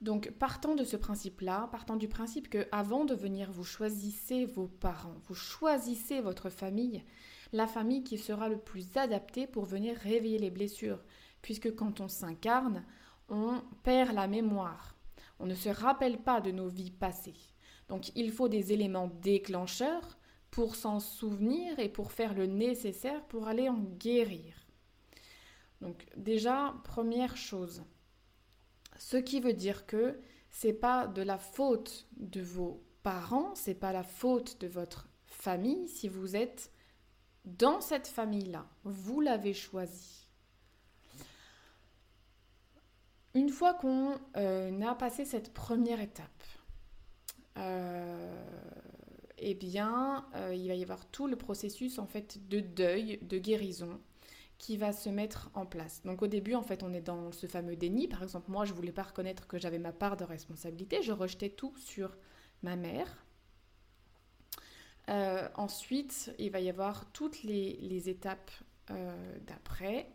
Donc 0.00 0.32
partant 0.32 0.74
de 0.74 0.82
ce 0.82 0.96
principe-là, 0.96 1.68
partant 1.70 1.96
du 1.96 2.08
principe 2.08 2.48
que 2.48 2.66
avant 2.72 3.04
de 3.04 3.14
venir, 3.14 3.52
vous 3.52 3.64
choisissez 3.64 4.44
vos 4.44 4.66
parents, 4.66 5.14
vous 5.28 5.34
choisissez 5.34 6.20
votre 6.20 6.50
famille, 6.50 7.04
la 7.52 7.66
famille 7.66 8.02
qui 8.02 8.18
sera 8.18 8.48
le 8.48 8.58
plus 8.58 8.96
adaptée 8.96 9.46
pour 9.46 9.64
venir 9.64 9.96
réveiller 9.96 10.38
les 10.38 10.50
blessures, 10.50 11.04
puisque 11.42 11.74
quand 11.74 12.00
on 12.00 12.08
s'incarne, 12.08 12.84
on 13.28 13.62
perd 13.82 14.14
la 14.14 14.26
mémoire. 14.26 14.96
On 15.38 15.46
ne 15.46 15.54
se 15.54 15.68
rappelle 15.68 16.18
pas 16.18 16.40
de 16.40 16.50
nos 16.50 16.68
vies 16.68 16.90
passées. 16.90 17.36
Donc 17.88 18.10
il 18.14 18.32
faut 18.32 18.48
des 18.48 18.72
éléments 18.72 19.10
déclencheurs 19.20 20.18
pour 20.50 20.76
s'en 20.76 21.00
souvenir 21.00 21.78
et 21.78 21.88
pour 21.88 22.12
faire 22.12 22.34
le 22.34 22.46
nécessaire 22.46 23.24
pour 23.24 23.48
aller 23.48 23.68
en 23.68 23.80
guérir. 23.80 24.54
Donc 25.80 26.06
déjà, 26.16 26.74
première 26.84 27.36
chose, 27.36 27.82
ce 28.98 29.16
qui 29.16 29.40
veut 29.40 29.52
dire 29.52 29.86
que 29.86 30.20
c'est 30.50 30.72
pas 30.72 31.06
de 31.06 31.22
la 31.22 31.38
faute 31.38 32.06
de 32.16 32.40
vos 32.40 32.84
parents, 33.02 33.54
c'est 33.54 33.74
pas 33.74 33.92
la 33.92 34.04
faute 34.04 34.60
de 34.60 34.68
votre 34.68 35.08
famille 35.26 35.88
si 35.88 36.08
vous 36.08 36.36
êtes 36.36 36.71
dans 37.44 37.80
cette 37.80 38.08
famille-là. 38.08 38.66
Vous 38.84 39.20
l'avez 39.20 39.54
choisi. 39.54 40.28
Une 43.34 43.48
fois 43.48 43.74
qu'on 43.74 44.14
euh, 44.36 44.82
a 44.82 44.94
passé 44.94 45.24
cette 45.24 45.54
première 45.54 46.00
étape, 46.00 46.28
euh, 47.56 48.44
eh 49.38 49.54
bien, 49.54 50.26
euh, 50.34 50.54
il 50.54 50.68
va 50.68 50.74
y 50.74 50.82
avoir 50.82 51.06
tout 51.06 51.26
le 51.26 51.36
processus 51.36 51.98
en 51.98 52.06
fait 52.06 52.48
de 52.48 52.60
deuil, 52.60 53.18
de 53.22 53.38
guérison 53.38 54.00
qui 54.58 54.76
va 54.76 54.92
se 54.92 55.08
mettre 55.08 55.50
en 55.54 55.66
place. 55.66 56.02
Donc 56.04 56.22
au 56.22 56.28
début, 56.28 56.54
en 56.54 56.62
fait, 56.62 56.82
on 56.84 56.92
est 56.92 57.00
dans 57.00 57.32
ce 57.32 57.46
fameux 57.46 57.74
déni. 57.74 58.06
Par 58.06 58.22
exemple, 58.22 58.50
moi, 58.50 58.64
je 58.64 58.72
voulais 58.72 58.92
pas 58.92 59.02
reconnaître 59.02 59.48
que 59.48 59.58
j'avais 59.58 59.80
ma 59.80 59.92
part 59.92 60.16
de 60.16 60.24
responsabilité. 60.24 61.02
Je 61.02 61.10
rejetais 61.10 61.48
tout 61.48 61.74
sur 61.78 62.16
ma 62.62 62.76
mère. 62.76 63.24
Euh, 65.08 65.48
ensuite, 65.54 66.32
il 66.38 66.50
va 66.50 66.60
y 66.60 66.70
avoir 66.70 67.10
toutes 67.12 67.42
les, 67.42 67.76
les 67.80 68.08
étapes 68.08 68.50
d'après, 69.46 70.06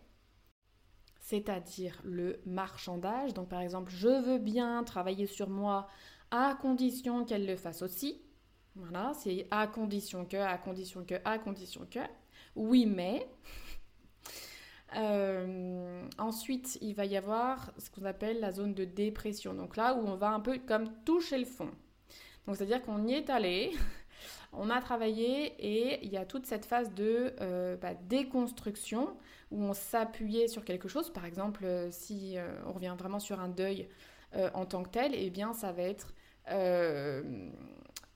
c'est-à-dire 1.19 1.99
le 2.03 2.39
marchandage. 2.45 3.33
Donc 3.33 3.49
par 3.49 3.61
exemple, 3.61 3.91
je 3.91 4.07
veux 4.07 4.37
bien 4.37 4.83
travailler 4.83 5.25
sur 5.25 5.49
moi 5.49 5.89
à 6.31 6.55
condition 6.61 7.25
qu'elle 7.25 7.45
le 7.45 7.55
fasse 7.55 7.81
aussi. 7.81 8.21
Voilà, 8.75 9.11
c'est 9.15 9.47
à 9.49 9.67
condition 9.67 10.25
que, 10.25 10.37
à 10.37 10.57
condition 10.57 11.03
que, 11.03 11.15
à 11.25 11.39
condition 11.39 11.85
que. 11.89 11.99
Oui, 12.55 12.85
mais. 12.85 13.27
Euh, 14.95 16.07
ensuite, 16.17 16.77
il 16.81 16.95
va 16.95 17.03
y 17.03 17.17
avoir 17.17 17.73
ce 17.77 17.89
qu'on 17.89 18.05
appelle 18.05 18.39
la 18.39 18.53
zone 18.53 18.73
de 18.73 18.85
dépression. 18.85 19.53
Donc 19.53 19.75
là 19.75 19.93
où 19.93 20.07
on 20.07 20.15
va 20.15 20.29
un 20.29 20.39
peu 20.39 20.59
comme 20.65 20.89
toucher 21.03 21.37
le 21.37 21.45
fond. 21.45 21.69
Donc 22.45 22.55
c'est-à-dire 22.55 22.81
qu'on 22.81 23.05
y 23.05 23.15
est 23.15 23.29
allé, 23.29 23.73
on 24.53 24.69
a 24.69 24.81
travaillé 24.81 25.53
et 25.59 26.05
il 26.05 26.11
y 26.11 26.17
a 26.17 26.25
toute 26.25 26.45
cette 26.45 26.65
phase 26.65 26.93
de 26.93 27.33
euh, 27.41 27.75
bah, 27.77 27.93
déconstruction 27.93 29.15
où 29.51 29.63
on 29.63 29.73
s'appuyait 29.73 30.47
sur 30.47 30.65
quelque 30.65 30.87
chose. 30.87 31.11
Par 31.11 31.25
exemple, 31.25 31.65
euh, 31.65 31.89
si 31.91 32.37
on 32.65 32.73
revient 32.73 32.95
vraiment 32.97 33.19
sur 33.19 33.39
un 33.39 33.49
deuil 33.49 33.87
en 34.53 34.65
tant 34.65 34.83
que 34.83 34.89
tel, 34.89 35.15
eh 35.15 35.29
bien 35.29 35.53
ça 35.53 35.71
va 35.71 35.83
être 35.83 36.13
euh, 36.51 37.49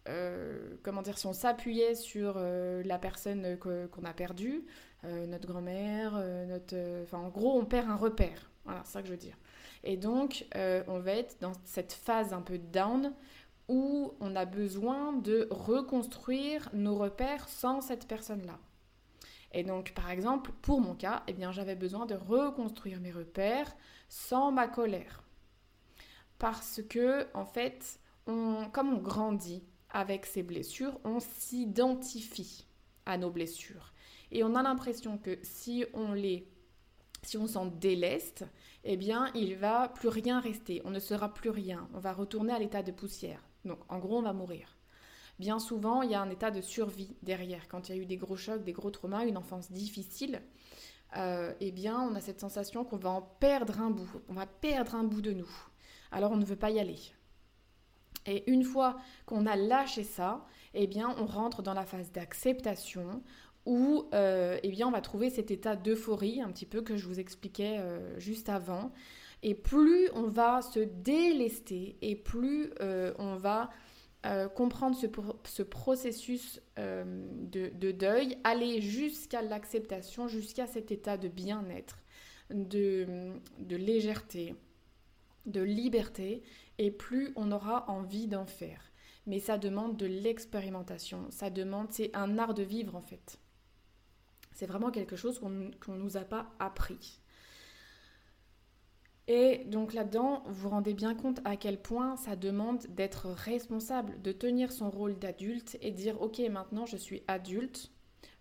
euh, 0.09 0.75
comment 0.83 1.01
dire, 1.01 1.17
si 1.17 1.27
on 1.27 1.33
s'appuyait 1.33 1.95
sur 1.95 2.35
euh, 2.37 2.81
la 2.83 2.97
personne 2.97 3.57
qu'on 3.59 4.03
a 4.03 4.13
perdue, 4.13 4.65
notre 5.03 5.47
grand-mère, 5.47 6.13
notre, 6.47 6.75
enfin 7.01 7.17
en 7.17 7.29
gros 7.29 7.57
on 7.57 7.65
perd 7.65 7.89
un 7.89 7.95
repère. 7.95 8.51
Voilà, 8.65 8.81
c'est 8.85 8.91
ça 8.93 9.01
que 9.01 9.07
je 9.07 9.13
veux 9.13 9.17
dire. 9.17 9.35
Et 9.83 9.97
donc 9.97 10.45
on 10.53 10.99
va 10.99 11.13
être 11.13 11.37
dans 11.41 11.53
cette 11.65 11.91
phase 11.91 12.33
un 12.33 12.41
peu 12.41 12.59
down 12.59 13.11
où 13.71 14.13
on 14.19 14.35
a 14.35 14.43
besoin 14.43 15.13
de 15.13 15.47
reconstruire 15.49 16.69
nos 16.73 16.95
repères 16.95 17.47
sans 17.47 17.79
cette 17.79 18.05
personne-là. 18.05 18.59
Et 19.53 19.63
donc, 19.63 19.93
par 19.93 20.09
exemple, 20.09 20.51
pour 20.61 20.81
mon 20.81 20.93
cas, 20.93 21.23
eh 21.27 21.33
bien, 21.33 21.53
j'avais 21.53 21.75
besoin 21.75 22.05
de 22.05 22.15
reconstruire 22.15 22.99
mes 22.99 23.11
repères 23.11 23.73
sans 24.09 24.51
ma 24.51 24.67
colère. 24.67 25.23
Parce 26.37 26.81
que, 26.89 27.27
en 27.33 27.45
fait, 27.45 28.01
comme 28.25 28.93
on 28.93 28.97
grandit 28.97 29.63
avec 29.89 30.25
ces 30.25 30.43
blessures, 30.43 30.99
on 31.05 31.21
s'identifie 31.21 32.67
à 33.05 33.17
nos 33.17 33.31
blessures. 33.31 33.93
Et 34.31 34.43
on 34.43 34.55
a 34.55 34.63
l'impression 34.63 35.17
que 35.17 35.39
si 35.43 35.85
on 35.93 36.11
les 36.11 36.45
si 37.23 37.37
on 37.37 37.45
s'en 37.45 37.67
déleste, 37.67 38.45
eh 38.83 38.97
bien, 38.97 39.31
il 39.35 39.55
va 39.55 39.89
plus 39.89 40.09
rien 40.09 40.39
rester, 40.39 40.81
on 40.85 40.89
ne 40.89 40.99
sera 40.99 41.31
plus 41.31 41.51
rien, 41.51 41.87
on 41.93 41.99
va 41.99 42.13
retourner 42.13 42.51
à 42.51 42.57
l'état 42.57 42.81
de 42.81 42.91
poussière. 42.91 43.43
Donc, 43.65 43.79
en 43.89 43.99
gros, 43.99 44.17
on 44.17 44.21
va 44.21 44.33
mourir. 44.33 44.77
Bien 45.39 45.59
souvent, 45.59 46.01
il 46.01 46.11
y 46.11 46.15
a 46.15 46.21
un 46.21 46.29
état 46.29 46.51
de 46.51 46.61
survie 46.61 47.15
derrière. 47.23 47.67
Quand 47.67 47.89
il 47.89 47.95
y 47.95 47.99
a 47.99 48.01
eu 48.01 48.05
des 48.05 48.17
gros 48.17 48.35
chocs, 48.35 48.63
des 48.63 48.73
gros 48.73 48.91
traumas, 48.91 49.25
une 49.25 49.37
enfance 49.37 49.71
difficile, 49.71 50.41
euh, 51.17 51.53
eh 51.59 51.71
bien, 51.71 51.99
on 51.99 52.15
a 52.15 52.21
cette 52.21 52.39
sensation 52.39 52.85
qu'on 52.85 52.97
va 52.97 53.09
en 53.09 53.21
perdre 53.21 53.81
un 53.81 53.89
bout, 53.89 54.21
on 54.29 54.33
va 54.33 54.45
perdre 54.45 54.95
un 54.95 55.03
bout 55.03 55.21
de 55.21 55.31
nous. 55.31 55.49
Alors, 56.11 56.31
on 56.31 56.37
ne 56.37 56.45
veut 56.45 56.55
pas 56.55 56.69
y 56.69 56.79
aller. 56.79 56.99
Et 58.25 58.49
une 58.51 58.63
fois 58.63 58.97
qu'on 59.25 59.45
a 59.45 59.55
lâché 59.55 60.03
ça, 60.03 60.45
eh 60.73 60.87
bien, 60.87 61.15
on 61.17 61.25
rentre 61.25 61.61
dans 61.61 61.73
la 61.73 61.85
phase 61.85 62.11
d'acceptation 62.11 63.23
où 63.65 64.05
euh, 64.13 64.57
eh 64.63 64.69
bien, 64.69 64.87
on 64.87 64.91
va 64.91 65.01
trouver 65.01 65.29
cet 65.29 65.51
état 65.51 65.75
d'euphorie, 65.75 66.41
un 66.41 66.51
petit 66.51 66.65
peu 66.65 66.81
que 66.81 66.97
je 66.97 67.07
vous 67.07 67.19
expliquais 67.19 67.77
euh, 67.79 68.19
juste 68.19 68.49
avant. 68.49 68.91
Et 69.43 69.55
plus 69.55 70.09
on 70.13 70.27
va 70.27 70.61
se 70.61 70.79
délester 70.79 71.97
et 72.01 72.15
plus 72.15 72.71
euh, 72.81 73.13
on 73.17 73.35
va 73.35 73.69
comprendre 74.53 74.95
ce, 74.95 75.63
processus 75.63 76.61
de, 76.77 77.91
deuil, 77.91 78.37
aller 78.43 78.79
jusqu'à 78.79 79.41
l'acceptation, 79.41 80.27
jusqu'à 80.27 80.67
cet 80.67 80.91
état 80.91 81.17
de 81.17 81.27
bien-être, 81.27 81.97
de 82.51 83.41
légèreté, 83.67 84.53
de 85.45 85.61
liberté, 85.61 86.43
et 86.77 86.91
plus 86.91 87.31
on 87.35 87.51
aura 87.51 87.89
envie 87.89 88.27
d'en 88.27 88.45
faire. 88.45 88.91
Mais 89.27 89.39
ça 89.39 89.57
demande 89.57 89.97
de 89.97 90.05
l'expérimentation, 90.05 91.29
ça 91.29 91.49
demande, 91.49 91.91
c'est 91.91 92.15
un 92.15 92.37
art 92.37 92.53
de 92.53 92.63
vivre 92.63 92.95
en 92.95 93.01
fait. 93.01 93.39
C'est 94.51 94.65
vraiment 94.65 94.91
quelque 94.91 95.15
chose 95.15 95.39
qu'on 95.39 95.49
ne 95.49 95.97
nous 95.97 96.17
a 96.17 96.21
pas 96.21 96.51
appris. 96.59 97.20
Et 99.33 99.63
donc 99.63 99.93
là-dedans, 99.93 100.43
vous 100.45 100.63
vous 100.63 100.69
rendez 100.69 100.93
bien 100.93 101.15
compte 101.15 101.39
à 101.45 101.55
quel 101.55 101.81
point 101.81 102.17
ça 102.17 102.35
demande 102.35 102.85
d'être 102.89 103.27
responsable, 103.27 104.21
de 104.21 104.33
tenir 104.33 104.73
son 104.73 104.89
rôle 104.89 105.17
d'adulte 105.17 105.77
et 105.79 105.91
dire 105.91 106.21
ok 106.21 106.39
maintenant 106.51 106.85
je 106.85 106.97
suis 106.97 107.23
adulte, 107.29 107.91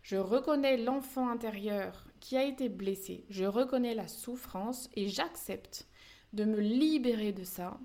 je 0.02 0.16
reconnais 0.16 0.76
l'enfant 0.76 1.30
intérieur 1.30 2.09
qui 2.18 2.37
a 2.37 2.42
été 2.42 2.68
blessé, 2.68 3.25
je 3.30 3.44
reconnais 3.44 3.94
la 3.94 4.09
souffrance 4.09 4.90
et 4.97 5.06
j'accepte 5.06 5.87
de 6.32 6.44
me 6.44 6.59
libérer 6.59 7.30
de 7.30 7.44
ça 7.44 7.78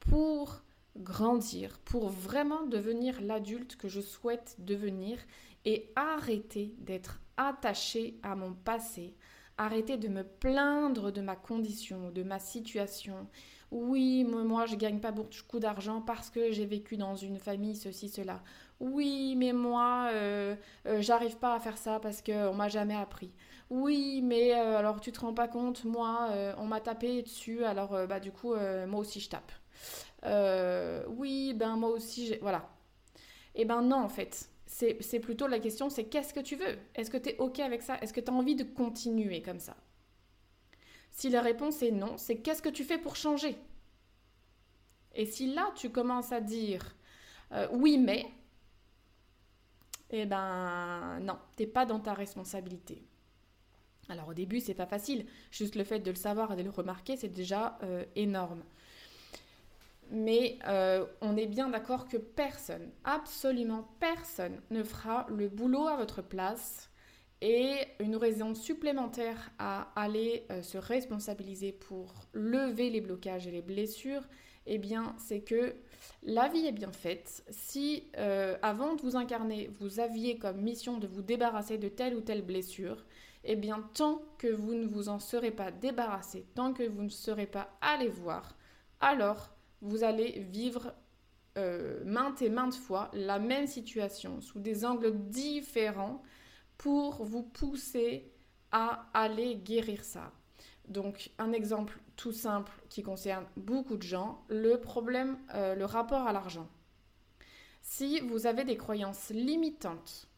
pour 0.00 0.64
grandir, 0.96 1.78
pour 1.84 2.08
vraiment 2.08 2.66
devenir 2.66 3.20
l'adulte 3.20 3.76
que 3.76 3.86
je 3.86 4.00
souhaite 4.00 4.56
devenir 4.58 5.20
et 5.64 5.92
arrêter 5.94 6.74
d'être 6.78 7.20
attaché 7.36 8.18
à 8.24 8.34
mon 8.34 8.52
passé. 8.52 9.14
Arrêtez 9.58 9.96
de 9.96 10.08
me 10.08 10.22
plaindre 10.22 11.10
de 11.10 11.20
ma 11.20 11.36
condition, 11.36 12.10
de 12.10 12.22
ma 12.22 12.38
situation. 12.38 13.26
Oui, 13.70 14.24
moi 14.24 14.64
je 14.66 14.76
gagne 14.76 14.98
pas 15.00 15.10
beaucoup 15.10 15.58
d'argent 15.58 16.00
parce 16.00 16.30
que 16.30 16.52
j'ai 16.52 16.64
vécu 16.64 16.96
dans 16.96 17.16
une 17.16 17.38
famille 17.38 17.76
ceci 17.76 18.08
cela. 18.08 18.42
Oui, 18.80 19.34
mais 19.36 19.52
moi 19.52 20.08
euh, 20.12 20.56
euh, 20.86 21.02
j'arrive 21.02 21.36
pas 21.36 21.54
à 21.54 21.60
faire 21.60 21.76
ça 21.76 22.00
parce 22.00 22.22
qu'on 22.22 22.54
m'a 22.54 22.68
jamais 22.68 22.94
appris. 22.94 23.30
Oui, 23.70 24.22
mais 24.22 24.54
euh, 24.54 24.78
alors 24.78 25.00
tu 25.00 25.12
te 25.12 25.20
rends 25.20 25.34
pas 25.34 25.48
compte, 25.48 25.84
moi 25.84 26.30
on 26.58 26.66
m'a 26.66 26.80
tapé 26.80 27.22
dessus, 27.22 27.64
alors 27.64 28.06
bah 28.08 28.20
du 28.20 28.32
coup 28.32 28.54
moi 28.86 29.00
aussi 29.00 29.20
je 29.20 29.28
tape. 29.28 29.52
oui, 31.18 31.52
ben 31.54 31.76
moi 31.76 31.90
aussi 31.90 32.36
voilà. 32.40 32.68
Eh 33.54 33.64
ben 33.64 33.82
non 33.82 33.96
en 33.98 34.08
fait, 34.08 34.48
c'est 34.78 35.20
plutôt 35.20 35.48
la 35.48 35.58
question, 35.58 35.90
c'est 35.90 36.04
qu'est-ce 36.04 36.32
que 36.32 36.40
tu 36.40 36.54
veux? 36.56 36.78
Est-ce 36.94 37.10
que 37.10 37.16
tu 37.16 37.30
es 37.30 37.38
OK 37.38 37.58
avec 37.58 37.82
ça? 37.82 37.98
Est-ce 38.00 38.12
que 38.12 38.20
tu 38.20 38.30
as 38.30 38.34
envie 38.34 38.54
de 38.54 38.64
continuer 38.64 39.42
comme 39.42 39.58
ça? 39.58 39.76
Si 41.10 41.30
la 41.30 41.42
réponse 41.42 41.82
est 41.82 41.90
non, 41.90 42.16
c'est 42.16 42.36
qu'est-ce 42.38 42.62
que 42.62 42.68
tu 42.68 42.84
fais 42.84 42.98
pour 42.98 43.16
changer? 43.16 43.56
Et 45.14 45.26
si 45.26 45.52
là, 45.52 45.72
tu 45.74 45.90
commences 45.90 46.30
à 46.30 46.40
dire 46.40 46.94
euh, 47.52 47.66
oui, 47.72 47.98
mais, 47.98 48.26
eh 50.10 50.26
ben 50.26 51.18
non, 51.20 51.38
t'es 51.56 51.66
pas 51.66 51.84
dans 51.84 51.98
ta 51.98 52.14
responsabilité. 52.14 53.02
Alors 54.08 54.28
au 54.28 54.34
début, 54.34 54.60
c'est 54.60 54.74
pas 54.74 54.86
facile. 54.86 55.26
Juste 55.50 55.74
le 55.74 55.84
fait 55.84 56.00
de 56.00 56.10
le 56.10 56.16
savoir 56.16 56.52
et 56.52 56.56
de 56.56 56.62
le 56.62 56.70
remarquer, 56.70 57.16
c'est 57.16 57.28
déjà 57.28 57.78
euh, 57.82 58.04
énorme. 58.14 58.62
Mais 60.10 60.58
euh, 60.66 61.04
on 61.20 61.36
est 61.36 61.46
bien 61.46 61.68
d'accord 61.68 62.08
que 62.08 62.16
personne, 62.16 62.90
absolument 63.04 63.88
personne, 64.00 64.60
ne 64.70 64.82
fera 64.82 65.26
le 65.28 65.48
boulot 65.48 65.86
à 65.86 65.96
votre 65.96 66.22
place 66.22 66.90
et 67.40 67.76
une 68.00 68.16
raison 68.16 68.54
supplémentaire 68.54 69.50
à 69.58 69.92
aller 69.94 70.44
euh, 70.50 70.62
se 70.62 70.78
responsabiliser 70.78 71.72
pour 71.72 72.14
lever 72.32 72.90
les 72.90 73.00
blocages 73.00 73.46
et 73.46 73.50
les 73.50 73.62
blessures, 73.62 74.22
eh 74.66 74.78
bien, 74.78 75.14
c'est 75.18 75.40
que 75.40 75.74
la 76.22 76.48
vie 76.48 76.66
est 76.66 76.72
bien 76.72 76.92
faite. 76.92 77.44
Si 77.50 78.10
euh, 78.16 78.56
avant 78.62 78.94
de 78.94 79.02
vous 79.02 79.16
incarner, 79.16 79.70
vous 79.78 80.00
aviez 80.00 80.38
comme 80.38 80.60
mission 80.60 80.98
de 80.98 81.06
vous 81.06 81.22
débarrasser 81.22 81.78
de 81.78 81.88
telle 81.88 82.14
ou 82.16 82.20
telle 82.20 82.42
blessure, 82.42 83.04
eh 83.44 83.56
bien, 83.56 83.88
tant 83.94 84.22
que 84.36 84.48
vous 84.48 84.74
ne 84.74 84.86
vous 84.86 85.08
en 85.08 85.20
serez 85.20 85.52
pas 85.52 85.70
débarrassé, 85.70 86.44
tant 86.54 86.72
que 86.72 86.82
vous 86.82 87.02
ne 87.02 87.08
serez 87.08 87.46
pas 87.46 87.70
allé 87.80 88.08
voir, 88.08 88.56
alors 89.00 89.50
vous 89.80 90.04
allez 90.04 90.40
vivre 90.50 90.92
euh, 91.56 92.02
maintes 92.04 92.42
et 92.42 92.50
maintes 92.50 92.76
fois 92.76 93.10
la 93.14 93.38
même 93.38 93.66
situation 93.66 94.40
sous 94.40 94.60
des 94.60 94.84
angles 94.84 95.12
différents 95.28 96.22
pour 96.76 97.24
vous 97.24 97.42
pousser 97.42 98.32
à 98.70 99.08
aller 99.12 99.56
guérir 99.56 100.04
ça. 100.04 100.32
Donc 100.86 101.30
un 101.38 101.52
exemple 101.52 101.98
tout 102.16 102.32
simple 102.32 102.72
qui 102.88 103.02
concerne 103.02 103.44
beaucoup 103.56 103.96
de 103.96 104.02
gens, 104.02 104.44
le 104.48 104.76
problème, 104.76 105.38
euh, 105.54 105.74
le 105.74 105.84
rapport 105.84 106.26
à 106.26 106.32
l'argent. 106.32 106.68
Si 107.82 108.20
vous 108.20 108.46
avez 108.46 108.64
des 108.64 108.76
croyances 108.76 109.30
limitantes 109.30 110.28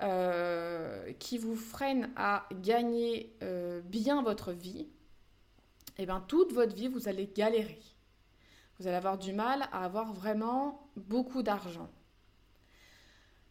euh, 0.00 1.12
qui 1.14 1.38
vous 1.38 1.56
freinent 1.56 2.10
à 2.16 2.46
gagner 2.60 3.36
bien 3.84 4.22
votre 4.22 4.52
vie, 4.52 4.88
et 5.98 6.02
eh 6.02 6.06
bien 6.06 6.20
toute 6.26 6.52
votre 6.52 6.74
vie, 6.74 6.88
vous 6.88 7.08
allez 7.08 7.26
galérer. 7.26 7.80
Vous 8.82 8.88
allez 8.88 8.96
avoir 8.96 9.16
du 9.16 9.32
mal 9.32 9.68
à 9.70 9.84
avoir 9.84 10.12
vraiment 10.12 10.90
beaucoup 10.96 11.44
d'argent 11.44 11.88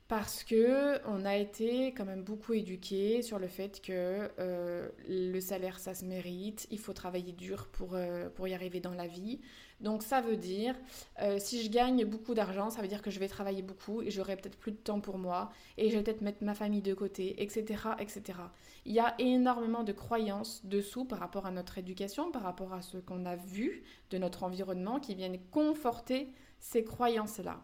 parce 0.09 0.43
que 0.43 0.99
on 1.07 1.23
a 1.23 1.37
été 1.37 1.93
quand 1.93 2.03
même 2.03 2.21
beaucoup 2.21 2.51
éduqué 2.51 3.21
sur 3.21 3.39
le 3.39 3.47
fait 3.47 3.81
que 3.81 4.29
euh, 4.39 4.89
le 5.07 5.39
salaire 5.39 5.79
ça 5.79 5.93
se 5.93 6.03
mérite, 6.03 6.67
il 6.69 6.79
faut 6.79 6.91
travailler 6.91 7.31
dur 7.31 7.69
pour, 7.71 7.95
euh, 7.95 8.27
pour 8.29 8.45
y 8.49 8.53
arriver 8.53 8.81
dans 8.81 8.93
la 8.93 9.07
vie. 9.07 9.39
Donc 9.81 10.03
ça 10.03 10.21
veut 10.21 10.37
dire 10.37 10.75
euh, 11.21 11.37
si 11.39 11.63
je 11.63 11.69
gagne 11.69 12.05
beaucoup 12.05 12.33
d'argent, 12.33 12.69
ça 12.69 12.81
veut 12.81 12.87
dire 12.87 13.01
que 13.01 13.09
je 13.09 13.19
vais 13.19 13.27
travailler 13.27 13.63
beaucoup 13.63 14.01
et 14.01 14.11
j'aurai 14.11 14.37
peut-être 14.37 14.57
plus 14.57 14.71
de 14.71 14.77
temps 14.77 14.99
pour 14.99 15.17
moi 15.17 15.51
et 15.77 15.89
je 15.89 15.97
vais 15.97 16.03
peut-être 16.03 16.21
mettre 16.21 16.43
ma 16.43 16.53
famille 16.53 16.81
de 16.81 16.93
côté, 16.93 17.41
etc., 17.41 17.89
etc. 17.99 18.39
Il 18.85 18.93
y 18.93 18.99
a 18.99 19.15
énormément 19.19 19.83
de 19.83 19.91
croyances 19.91 20.65
dessous 20.65 21.05
par 21.05 21.19
rapport 21.19 21.45
à 21.45 21.51
notre 21.51 21.77
éducation, 21.77 22.31
par 22.31 22.43
rapport 22.43 22.73
à 22.73 22.81
ce 22.81 22.97
qu'on 22.97 23.25
a 23.25 23.35
vu 23.35 23.83
de 24.11 24.17
notre 24.17 24.43
environnement 24.43 24.99
qui 24.99 25.15
viennent 25.15 25.39
conforter 25.51 26.31
ces 26.59 26.83
croyances-là. 26.83 27.59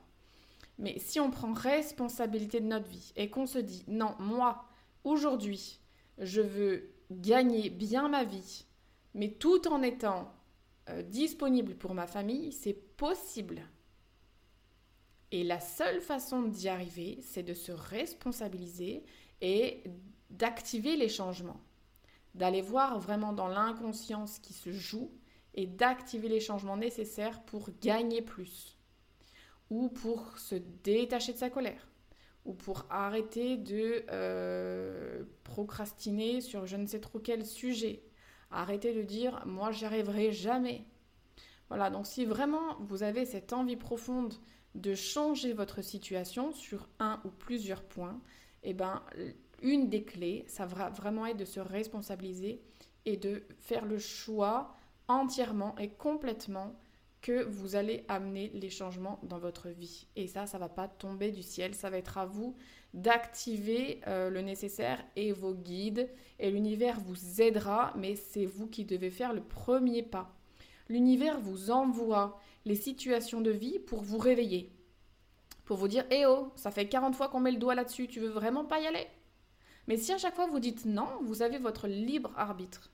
Mais 0.80 0.98
si 1.00 1.20
on 1.20 1.32
prend 1.32 1.54
responsabilité 1.54 2.60
de 2.60 2.68
notre 2.68 2.88
vie 2.88 3.14
et 3.16 3.30
qu'on 3.30 3.46
se 3.46 3.60
dit 3.60 3.84
non, 3.88 4.16
moi, 4.20 4.66
aujourd'hui, 5.04 5.80
je 6.18 6.42
veux 6.42 6.90
gagner 7.12 7.70
bien 7.70 8.10
ma 8.10 8.24
vie, 8.24 8.66
mais 9.14 9.30
tout 9.30 9.68
en 9.68 9.82
étant 9.82 10.32
euh, 10.90 11.02
disponible 11.02 11.76
pour 11.76 11.94
ma 11.94 12.08
famille, 12.08 12.52
c'est 12.52 12.74
possible. 12.74 13.62
Et 15.32 15.44
la 15.44 15.60
seule 15.60 16.00
façon 16.00 16.44
d'y 16.44 16.70
arriver, 16.70 17.20
c'est 17.22 17.44
de 17.44 17.54
se 17.54 17.72
responsabiliser 17.72 19.04
et 19.42 19.84
d'activer 20.30 20.96
les 20.96 21.10
changements, 21.10 21.60
d'aller 22.36 22.62
voir 22.62 23.00
vraiment 23.00 23.34
dans 23.34 23.48
l'inconscience 23.48 24.40
qui 24.40 24.54
se 24.54 24.72
joue 24.72 25.12
et 25.54 25.66
d'activer 25.66 26.30
les 26.30 26.40
changements 26.40 26.78
nécessaires 26.78 27.42
pour 27.44 27.70
gagner 27.82 28.22
plus. 28.22 28.78
Ou 29.70 29.90
pour 29.90 30.38
se 30.38 30.56
détacher 30.84 31.34
de 31.34 31.38
sa 31.38 31.50
colère, 31.50 31.90
ou 32.46 32.54
pour 32.54 32.86
arrêter 32.90 33.58
de 33.58 34.06
euh, 34.10 35.26
procrastiner 35.44 36.40
sur 36.40 36.66
je 36.66 36.78
ne 36.78 36.86
sais 36.86 37.02
trop 37.02 37.20
quel 37.20 37.46
sujet, 37.46 38.02
arrêter 38.52 38.94
de 38.94 39.02
dire 39.02 39.44
moi 39.46 39.72
j'y 39.72 39.86
arriverai 39.86 40.32
jamais. 40.32 40.86
Voilà, 41.70 41.90
donc 41.90 42.08
si 42.08 42.26
vraiment 42.26 42.78
vous 42.80 43.04
avez 43.04 43.26
cette 43.26 43.52
envie 43.54 43.76
profonde 43.76 44.34
de 44.76 44.96
changer 44.96 45.54
votre 45.54 45.82
situation 45.82 46.54
sur 46.54 46.88
un 47.00 47.20
ou 47.26 47.30
plusieurs 47.30 47.84
points, 47.84 48.22
eh 48.64 48.74
ben, 48.74 49.02
une 49.62 49.90
des 49.90 50.04
clés, 50.04 50.46
ça 50.48 50.66
va 50.66 50.90
vraiment 50.90 51.26
être 51.26 51.38
de 51.38 51.46
se 51.46 51.60
responsabiliser 51.60 52.62
et 53.06 53.18
de 53.18 53.44
faire 53.60 53.86
le 53.86 53.98
choix 53.98 54.76
entièrement 55.08 55.76
et 55.78 55.90
complètement 55.90 56.76
que 57.22 57.44
vous 57.44 57.76
allez 57.76 58.06
amener 58.08 58.52
les 58.54 58.70
changements 58.70 59.20
dans 59.24 59.40
votre 59.40 59.70
vie. 59.70 60.08
Et 60.16 60.28
ça, 60.28 60.46
ça 60.46 60.58
va 60.58 60.70
pas 60.70 60.88
tomber 60.88 61.32
du 61.32 61.44
ciel, 61.44 61.74
ça 61.74 61.90
va 61.90 61.98
être 61.98 62.18
à 62.18 62.26
vous 62.26 62.56
d'activer 62.94 64.02
euh, 64.08 64.30
le 64.30 64.42
nécessaire 64.42 65.04
et 65.16 65.32
vos 65.32 65.54
guides. 65.54 66.10
Et 66.40 66.52
l'univers 66.52 67.00
vous 67.00 67.42
aidera, 67.42 67.94
mais 67.96 68.16
c'est 68.16 68.46
vous 68.46 68.68
qui 68.68 68.86
devez 68.86 69.10
faire 69.12 69.34
le 69.34 69.42
premier 69.42 70.04
pas. 70.04 70.36
L'univers 70.90 71.40
vous 71.40 71.70
envoie 71.72 72.40
les 72.66 72.76
situations 72.76 73.42
de 73.42 73.52
vie 73.52 73.80
pour 73.80 74.02
vous 74.02 74.18
réveiller. 74.18 74.72
Pour 75.66 75.78
vous 75.78 75.88
dire, 75.88 76.06
eh 76.12 76.26
oh, 76.26 76.52
ça 76.56 76.72
fait 76.72 76.88
40 76.88 77.16
fois 77.16 77.28
qu'on 77.28 77.42
met 77.42 77.52
le 77.52 77.58
doigt 77.58 77.76
là-dessus, 77.76 78.08
tu 78.08 78.20
veux 78.20 78.30
vraiment 78.30 78.64
pas 78.64 78.80
y 78.80 78.88
aller? 78.88 79.08
Mais 79.88 79.98
si 79.98 80.12
à 80.14 80.18
chaque 80.18 80.36
fois 80.36 80.48
vous 80.48 80.60
dites 80.60 80.86
non, 80.86 81.08
vous 81.24 81.42
avez 81.42 81.58
votre 81.58 81.88
libre 81.88 82.32
arbitre. 82.38 82.90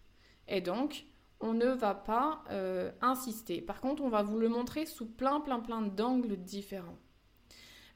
Et 0.48 0.62
donc, 0.62 1.06
on 1.44 1.54
ne 1.54 1.68
va 1.68 1.94
pas 1.94 2.42
euh, 2.52 2.90
insister. 3.02 3.62
Par 3.62 3.82
contre, 3.82 4.02
on 4.02 4.08
va 4.08 4.24
vous 4.24 4.40
le 4.40 4.48
montrer 4.48 4.86
sous 4.86 5.06
plein, 5.06 5.42
plein, 5.42 5.60
plein 5.60 5.82
d'angles 5.82 6.38
différents. 6.38 6.98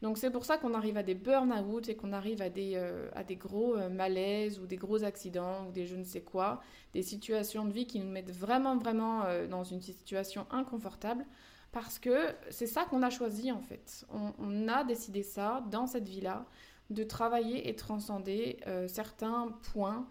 Donc 0.02 0.18
c'est 0.18 0.30
pour 0.30 0.44
ça 0.44 0.58
qu'on 0.58 0.74
arrive 0.74 0.98
à 0.98 1.02
des 1.02 1.16
burn-out 1.16 1.88
et 1.88 1.96
qu'on 1.96 2.12
arrive 2.12 2.42
à 2.42 2.50
des, 2.50 2.74
euh, 2.76 3.10
gros 3.32 3.78
euh, 3.78 3.90
malaises 3.90 4.60
ou 4.60 4.68
des 4.68 4.76
gros 4.76 5.06
accidents 5.06 5.66
ou 5.66 5.72
des 5.72 5.86
je 5.86 5.96
ne 5.96 6.04
sais 6.04 6.22
quoi, 6.22 6.62
des 6.94 7.02
situations 7.02 7.64
de 7.64 7.72
vie 7.72 7.88
qui 7.88 8.00
nous 8.00 8.12
mettent 8.12 8.32
vraiment, 8.32 8.76
vraiment 8.76 9.24
dans 9.50 9.64
une 9.64 9.82
situation 9.82 10.46
inconfortable 10.52 11.26
parce 11.72 12.00
que 12.00 12.28
c'est 12.50 12.68
ça 12.68 12.84
qu'on 12.84 13.02
a 13.02 13.10
choisi 13.10 13.52
en 13.52 13.62
fait. 13.62 14.06
On, 14.40 14.68
a 14.68 14.84
décidé 14.84 15.24
ça 15.24 15.64
dans 15.72 15.88
cette 15.88 16.08
vie-là, 16.08 16.46
de 16.90 17.04
travailler 17.04 17.70
et 17.70 17.76
transcender 17.76 18.60
certains 18.88 19.58
points 19.74 20.08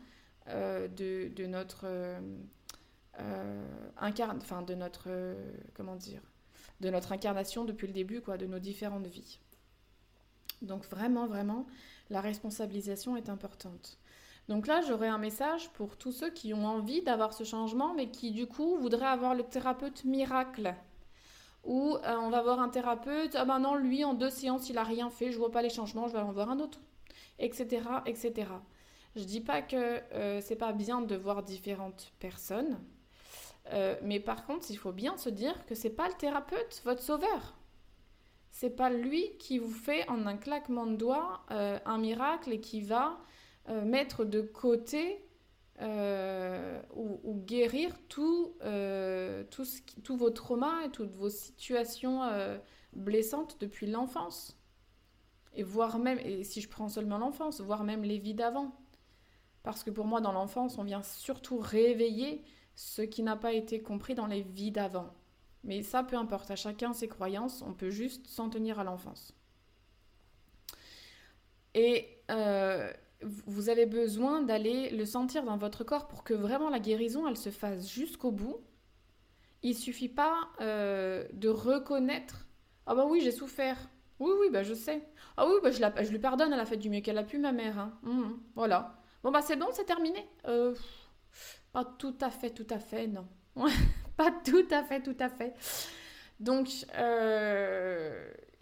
de, 0.48 1.46
notre 1.46 1.86
incarne, 3.98 4.38
enfin 4.40 4.62
de 4.62 4.74
notre, 4.74 5.04
euh, 5.08 5.34
comment 5.74 5.96
dire, 5.96 6.20
de 6.80 6.90
notre 6.90 7.12
incarnation 7.12 7.64
depuis 7.64 7.86
le 7.86 7.92
début, 7.92 8.20
quoi, 8.20 8.36
de 8.36 8.46
nos 8.46 8.58
différentes 8.58 9.06
vies. 9.06 9.38
Donc 10.62 10.84
vraiment, 10.86 11.26
vraiment, 11.26 11.66
la 12.10 12.20
responsabilisation 12.20 13.16
est 13.16 13.28
importante. 13.28 13.98
Donc 14.48 14.66
là, 14.66 14.80
j'aurais 14.86 15.08
un 15.08 15.18
message 15.18 15.70
pour 15.70 15.96
tous 15.96 16.12
ceux 16.12 16.30
qui 16.30 16.54
ont 16.54 16.66
envie 16.66 17.02
d'avoir 17.02 17.32
ce 17.32 17.44
changement, 17.44 17.94
mais 17.94 18.10
qui 18.10 18.30
du 18.30 18.46
coup 18.46 18.76
voudraient 18.76 19.06
avoir 19.06 19.34
le 19.34 19.42
thérapeute 19.42 20.04
miracle. 20.04 20.74
Ou 21.64 21.96
euh, 21.96 22.16
on 22.20 22.30
va 22.30 22.42
voir 22.42 22.60
un 22.60 22.68
thérapeute, 22.68 23.34
ah 23.34 23.44
ben 23.44 23.58
non, 23.58 23.74
lui 23.74 24.04
en 24.04 24.14
deux 24.14 24.30
séances, 24.30 24.70
il 24.70 24.78
a 24.78 24.84
rien 24.84 25.10
fait, 25.10 25.32
je 25.32 25.38
vois 25.38 25.50
pas 25.50 25.62
les 25.62 25.70
changements, 25.70 26.06
je 26.06 26.12
vais 26.12 26.20
en 26.20 26.30
voir 26.30 26.50
un 26.50 26.60
autre, 26.60 26.78
etc., 27.40 27.82
etc. 28.06 28.50
Je 29.16 29.24
dis 29.24 29.40
pas 29.40 29.62
que 29.62 30.00
c'est 30.42 30.56
pas 30.56 30.72
bien 30.72 31.00
de 31.00 31.16
voir 31.16 31.42
différentes 31.42 32.12
personnes, 32.20 32.78
euh, 33.72 33.96
mais 34.02 34.20
par 34.20 34.44
contre, 34.46 34.70
il 34.70 34.76
faut 34.76 34.92
bien 34.92 35.16
se 35.16 35.28
dire 35.28 35.66
que 35.66 35.74
c'est 35.74 35.90
pas 35.90 36.08
le 36.08 36.14
thérapeute, 36.14 36.82
votre 36.84 37.02
sauveur. 37.02 37.56
C'est 38.50 38.70
pas 38.70 38.90
lui 38.90 39.36
qui 39.38 39.58
vous 39.58 39.72
fait 39.72 40.08
en 40.08 40.26
un 40.26 40.36
claquement 40.36 40.86
de 40.86 40.96
doigts 40.96 41.44
euh, 41.50 41.78
un 41.84 41.98
miracle 41.98 42.52
et 42.52 42.60
qui 42.60 42.80
va 42.80 43.18
euh, 43.68 43.84
mettre 43.84 44.24
de 44.24 44.40
côté 44.40 45.22
ou, 46.94 47.42
guérir 47.44 47.94
tout, 48.08 48.54
tout 49.50 49.64
tous 50.02 50.16
vos 50.16 50.30
traumas 50.30 50.86
et 50.86 50.90
toutes 50.90 51.12
vos 51.12 51.28
situations 51.28 52.22
blessantes 52.94 53.58
depuis 53.60 53.86
l'enfance. 53.86 54.58
Et 55.54 55.62
voire 55.62 55.98
même, 55.98 56.18
et 56.20 56.44
si 56.44 56.62
je 56.62 56.68
prends 56.70 56.88
seulement 56.88 57.18
l'enfance, 57.18 57.60
voire 57.60 57.84
même 57.84 58.04
les 58.04 58.16
vies 58.16 58.32
d'avant. 58.32 58.74
Parce 59.64 59.84
que 59.84 59.90
pour 59.90 60.06
moi, 60.06 60.22
dans 60.22 60.32
l'enfance, 60.32 60.78
on 60.78 60.84
vient 60.84 61.02
surtout 61.02 61.58
réveiller 61.58 62.42
ce 62.76 63.02
qui 63.02 63.22
n'a 63.22 63.36
pas 63.36 63.52
été 63.52 63.82
compris 63.82 64.14
dans 64.14 64.26
les 64.26 64.42
vies 64.42 64.70
d'avant. 64.70 65.12
Mais 65.64 65.82
ça, 65.82 66.04
peu 66.04 66.16
importe, 66.16 66.50
à 66.50 66.56
chacun 66.56 66.92
ses 66.92 67.08
croyances, 67.08 67.62
on 67.62 67.72
peut 67.72 67.90
juste 67.90 68.28
s'en 68.28 68.48
tenir 68.50 68.78
à 68.78 68.84
l'enfance. 68.84 69.34
Et 71.74 72.18
euh, 72.30 72.92
vous 73.22 73.68
avez 73.68 73.86
besoin 73.86 74.42
d'aller 74.42 74.90
le 74.90 75.04
sentir 75.04 75.42
dans 75.44 75.56
votre 75.56 75.84
corps 75.84 76.06
pour 76.06 76.22
que 76.22 76.34
vraiment 76.34 76.70
la 76.70 76.78
guérison, 76.78 77.26
elle 77.26 77.36
se 77.36 77.50
fasse 77.50 77.88
jusqu'au 77.90 78.30
bout. 78.30 78.60
Il 79.62 79.74
suffit 79.74 80.08
pas 80.08 80.48
euh, 80.60 81.26
de 81.32 81.48
reconnaître 81.48 82.46
Ah 82.86 82.94
bah 82.94 83.06
oui, 83.08 83.20
j'ai 83.20 83.32
souffert. 83.32 83.88
Oui, 84.20 84.32
oui, 84.40 84.48
bah 84.50 84.62
je 84.62 84.74
sais. 84.74 85.02
Ah 85.36 85.46
oui, 85.46 85.54
bah 85.62 85.70
je, 85.70 86.04
je 86.04 86.10
lui 86.10 86.18
pardonne, 86.18 86.52
elle 86.52 86.60
a 86.60 86.66
fait 86.66 86.76
du 86.76 86.88
mieux 86.88 87.00
qu'elle 87.00 87.18
a 87.18 87.24
pu, 87.24 87.38
ma 87.38 87.52
mère. 87.52 87.78
Hein. 87.78 87.98
Mmh, 88.02 88.32
voilà. 88.54 89.02
Bon 89.22 89.30
bah 89.30 89.42
c'est 89.42 89.56
bon, 89.56 89.66
c'est 89.72 89.84
terminé. 89.84 90.26
Euh, 90.46 90.74
pas 91.76 91.84
tout 91.84 92.16
à 92.22 92.30
fait, 92.30 92.48
tout 92.48 92.66
à 92.70 92.78
fait, 92.78 93.06
non. 93.06 93.28
pas 94.16 94.32
tout 94.44 94.66
à 94.70 94.82
fait, 94.82 95.02
tout 95.02 95.16
à 95.20 95.28
fait. 95.28 95.54
Donc, 96.40 96.70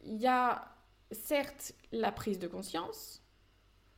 il 0.05 0.16
y 0.20 0.27
a 0.27 0.68
certes 1.12 1.74
la 1.92 2.11
prise 2.11 2.40
de 2.40 2.48
conscience, 2.48 3.22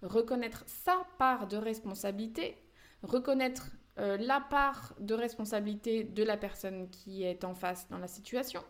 reconnaître 0.02 0.64
sa 0.66 1.06
part 1.18 1.46
de 1.46 1.56
responsabilité, 1.56 2.58
reconnaître 3.02 3.70
euh, 3.98 4.18
la 4.18 4.40
part 4.40 4.94
de 5.00 5.14
responsabilité 5.14 6.04
de 6.04 6.22
la 6.22 6.36
personne 6.36 6.90
qui 6.90 7.22
est 7.22 7.42
en 7.44 7.54
face 7.54 7.88
dans 7.88 7.98
la 7.98 8.08
situation, 8.08 8.62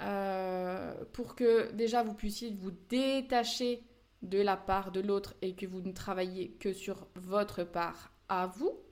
euh, 0.00 0.94
pour 1.12 1.34
que 1.34 1.70
déjà 1.72 2.02
vous 2.02 2.14
puissiez 2.14 2.50
vous 2.50 2.70
détacher 2.88 3.82
de 4.22 4.40
la 4.40 4.56
part 4.56 4.90
de 4.90 5.00
l'autre 5.00 5.34
et 5.42 5.54
que 5.54 5.66
vous 5.66 5.82
ne 5.82 5.92
travailliez 5.92 6.52
que 6.52 6.72
sur 6.72 7.06
votre 7.14 7.62
part 7.62 8.10
à 8.30 8.46
vous. 8.46 8.87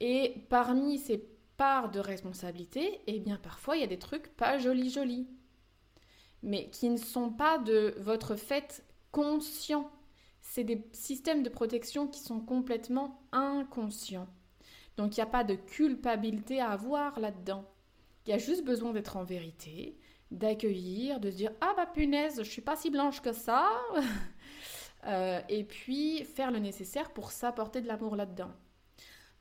Et 0.00 0.46
parmi 0.48 0.98
ces 0.98 1.24
parts 1.56 1.90
de 1.90 2.00
responsabilité, 2.00 3.00
eh 3.06 3.20
bien 3.20 3.36
parfois 3.36 3.76
il 3.76 3.80
y 3.80 3.84
a 3.84 3.88
des 3.88 3.98
trucs 3.98 4.28
pas 4.36 4.58
jolis 4.58 4.90
jolis 4.90 5.28
mais 6.44 6.68
qui 6.68 6.90
ne 6.90 6.98
sont 6.98 7.30
pas 7.30 7.58
de 7.58 7.94
votre 7.98 8.36
fait 8.36 8.84
conscient. 9.10 9.90
C'est 10.42 10.62
des 10.62 10.86
systèmes 10.92 11.42
de 11.42 11.48
protection 11.48 12.06
qui 12.06 12.20
sont 12.20 12.38
complètement 12.38 13.22
inconscients. 13.32 14.28
Donc 14.96 15.16
il 15.16 15.20
n'y 15.20 15.24
a 15.24 15.30
pas 15.30 15.42
de 15.42 15.54
culpabilité 15.54 16.60
à 16.60 16.70
avoir 16.70 17.18
là-dedans. 17.18 17.64
Il 18.26 18.30
y 18.30 18.34
a 18.34 18.38
juste 18.38 18.64
besoin 18.64 18.92
d'être 18.92 19.16
en 19.16 19.24
vérité, 19.24 19.98
d'accueillir, 20.30 21.18
de 21.18 21.30
se 21.30 21.36
dire 21.36 21.52
ah 21.62 21.72
bah 21.76 21.86
punaise, 21.86 22.42
je 22.42 22.50
suis 22.50 22.62
pas 22.62 22.76
si 22.76 22.90
blanche 22.90 23.22
que 23.22 23.32
ça, 23.32 23.70
euh, 25.06 25.40
et 25.48 25.64
puis 25.64 26.24
faire 26.24 26.50
le 26.50 26.58
nécessaire 26.58 27.10
pour 27.10 27.32
s'apporter 27.32 27.80
de 27.80 27.88
l'amour 27.88 28.16
là-dedans. 28.16 28.52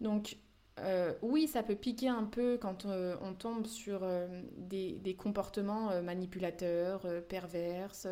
Donc 0.04 0.38
euh, 0.80 1.14
oui, 1.22 1.48
ça 1.48 1.64
peut 1.64 1.76
piquer 1.76 2.10
un 2.10 2.26
peu 2.26 2.58
quand 2.58 2.86
euh, 2.86 3.16
on 3.22 3.34
tombe 3.34 3.66
sur 3.68 4.02
euh, 4.04 4.28
des, 4.58 5.16
comportements 5.18 6.02
manipulateurs, 6.02 7.08
perverses, 7.28 8.08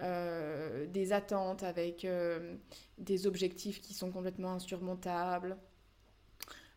des 0.00 1.12
attentes 1.12 1.64
avec 1.64 2.06
des 2.98 3.26
objectifs 3.26 3.80
qui 3.80 3.94
sont 3.94 4.12
complètement 4.12 4.52
insurmontables. 4.52 5.56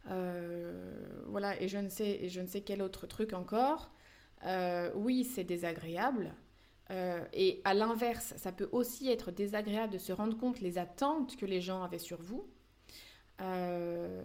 voilà, 0.06 1.62
et 1.62 1.68
je 1.68 1.78
ne 1.78 1.90
sais, 1.90 2.24
et 2.24 2.30
je 2.30 2.42
ne 2.42 2.48
sais 2.48 2.62
quel 2.62 2.82
autre 2.82 3.06
truc 3.08 3.34
encore. 3.34 3.92
oui, 4.96 5.24
c'est 5.24 5.44
désagréable. 5.44 6.34
et 7.34 7.62
à 7.64 7.74
l'inverse, 7.74 8.34
ça 8.38 8.52
peut 8.52 8.70
aussi 8.72 9.10
être 9.10 9.32
désagréable 9.32 9.94
de 9.94 10.00
se 10.00 10.14
rendre 10.14 10.38
compte 10.38 10.62
les 10.62 10.78
attentes 10.78 11.36
que 11.38 11.46
les 11.46 11.62
gens 11.62 11.84
avaient 11.84 12.00
sur 12.00 12.22
vous. 12.22 12.48
Euh, 13.42 14.22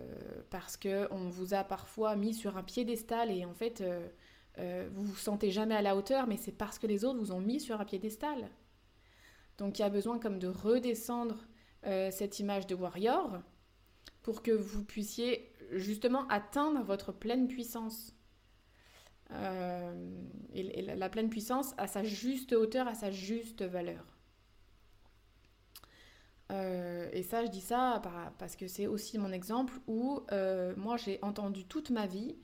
parce 0.50 0.76
qu'on 0.76 1.28
vous 1.30 1.54
a 1.54 1.64
parfois 1.64 2.16
mis 2.16 2.34
sur 2.34 2.56
un 2.56 2.62
piédestal 2.62 3.30
et 3.30 3.46
en 3.46 3.54
fait 3.54 3.80
euh, 3.80 4.06
euh, 4.58 4.88
vous 4.92 5.04
vous 5.04 5.16
sentez 5.16 5.50
jamais 5.50 5.74
à 5.74 5.80
la 5.80 5.96
hauteur, 5.96 6.26
mais 6.26 6.36
c'est 6.36 6.52
parce 6.52 6.78
que 6.78 6.86
les 6.86 7.04
autres 7.04 7.18
vous 7.18 7.32
ont 7.32 7.40
mis 7.40 7.60
sur 7.60 7.80
un 7.80 7.84
piédestal. 7.84 8.50
Donc 9.58 9.78
il 9.78 9.82
y 9.82 9.84
a 9.84 9.88
besoin 9.88 10.18
comme 10.18 10.38
de 10.38 10.48
redescendre 10.48 11.46
cette 12.10 12.40
image 12.40 12.66
de 12.66 12.74
warrior 12.74 13.38
pour 14.22 14.42
que 14.42 14.50
vous 14.50 14.82
puissiez 14.82 15.52
justement 15.70 16.26
atteindre 16.26 16.82
votre 16.82 17.12
pleine 17.12 17.46
puissance. 17.46 18.12
et, 20.52 20.82
la 20.82 21.08
pleine 21.08 21.30
puissance 21.30 21.74
à 21.78 21.86
sa 21.86 22.02
juste 22.02 22.52
hauteur, 22.52 22.88
à 22.88 22.94
sa 22.94 23.12
juste 23.12 23.62
valeur. 23.62 24.15
Euh, 26.52 27.08
et 27.12 27.22
ça, 27.22 27.44
je 27.44 27.50
dis 27.50 27.60
ça 27.60 28.00
parce 28.38 28.56
que 28.56 28.68
c'est 28.68 28.86
aussi 28.86 29.18
mon 29.18 29.32
exemple 29.32 29.74
où 29.88 30.20
euh, 30.30 30.74
moi 30.76 30.96
j'ai 30.96 31.18
entendu 31.22 31.64
toute 31.64 31.90
ma 31.90 32.06
vie 32.06 32.36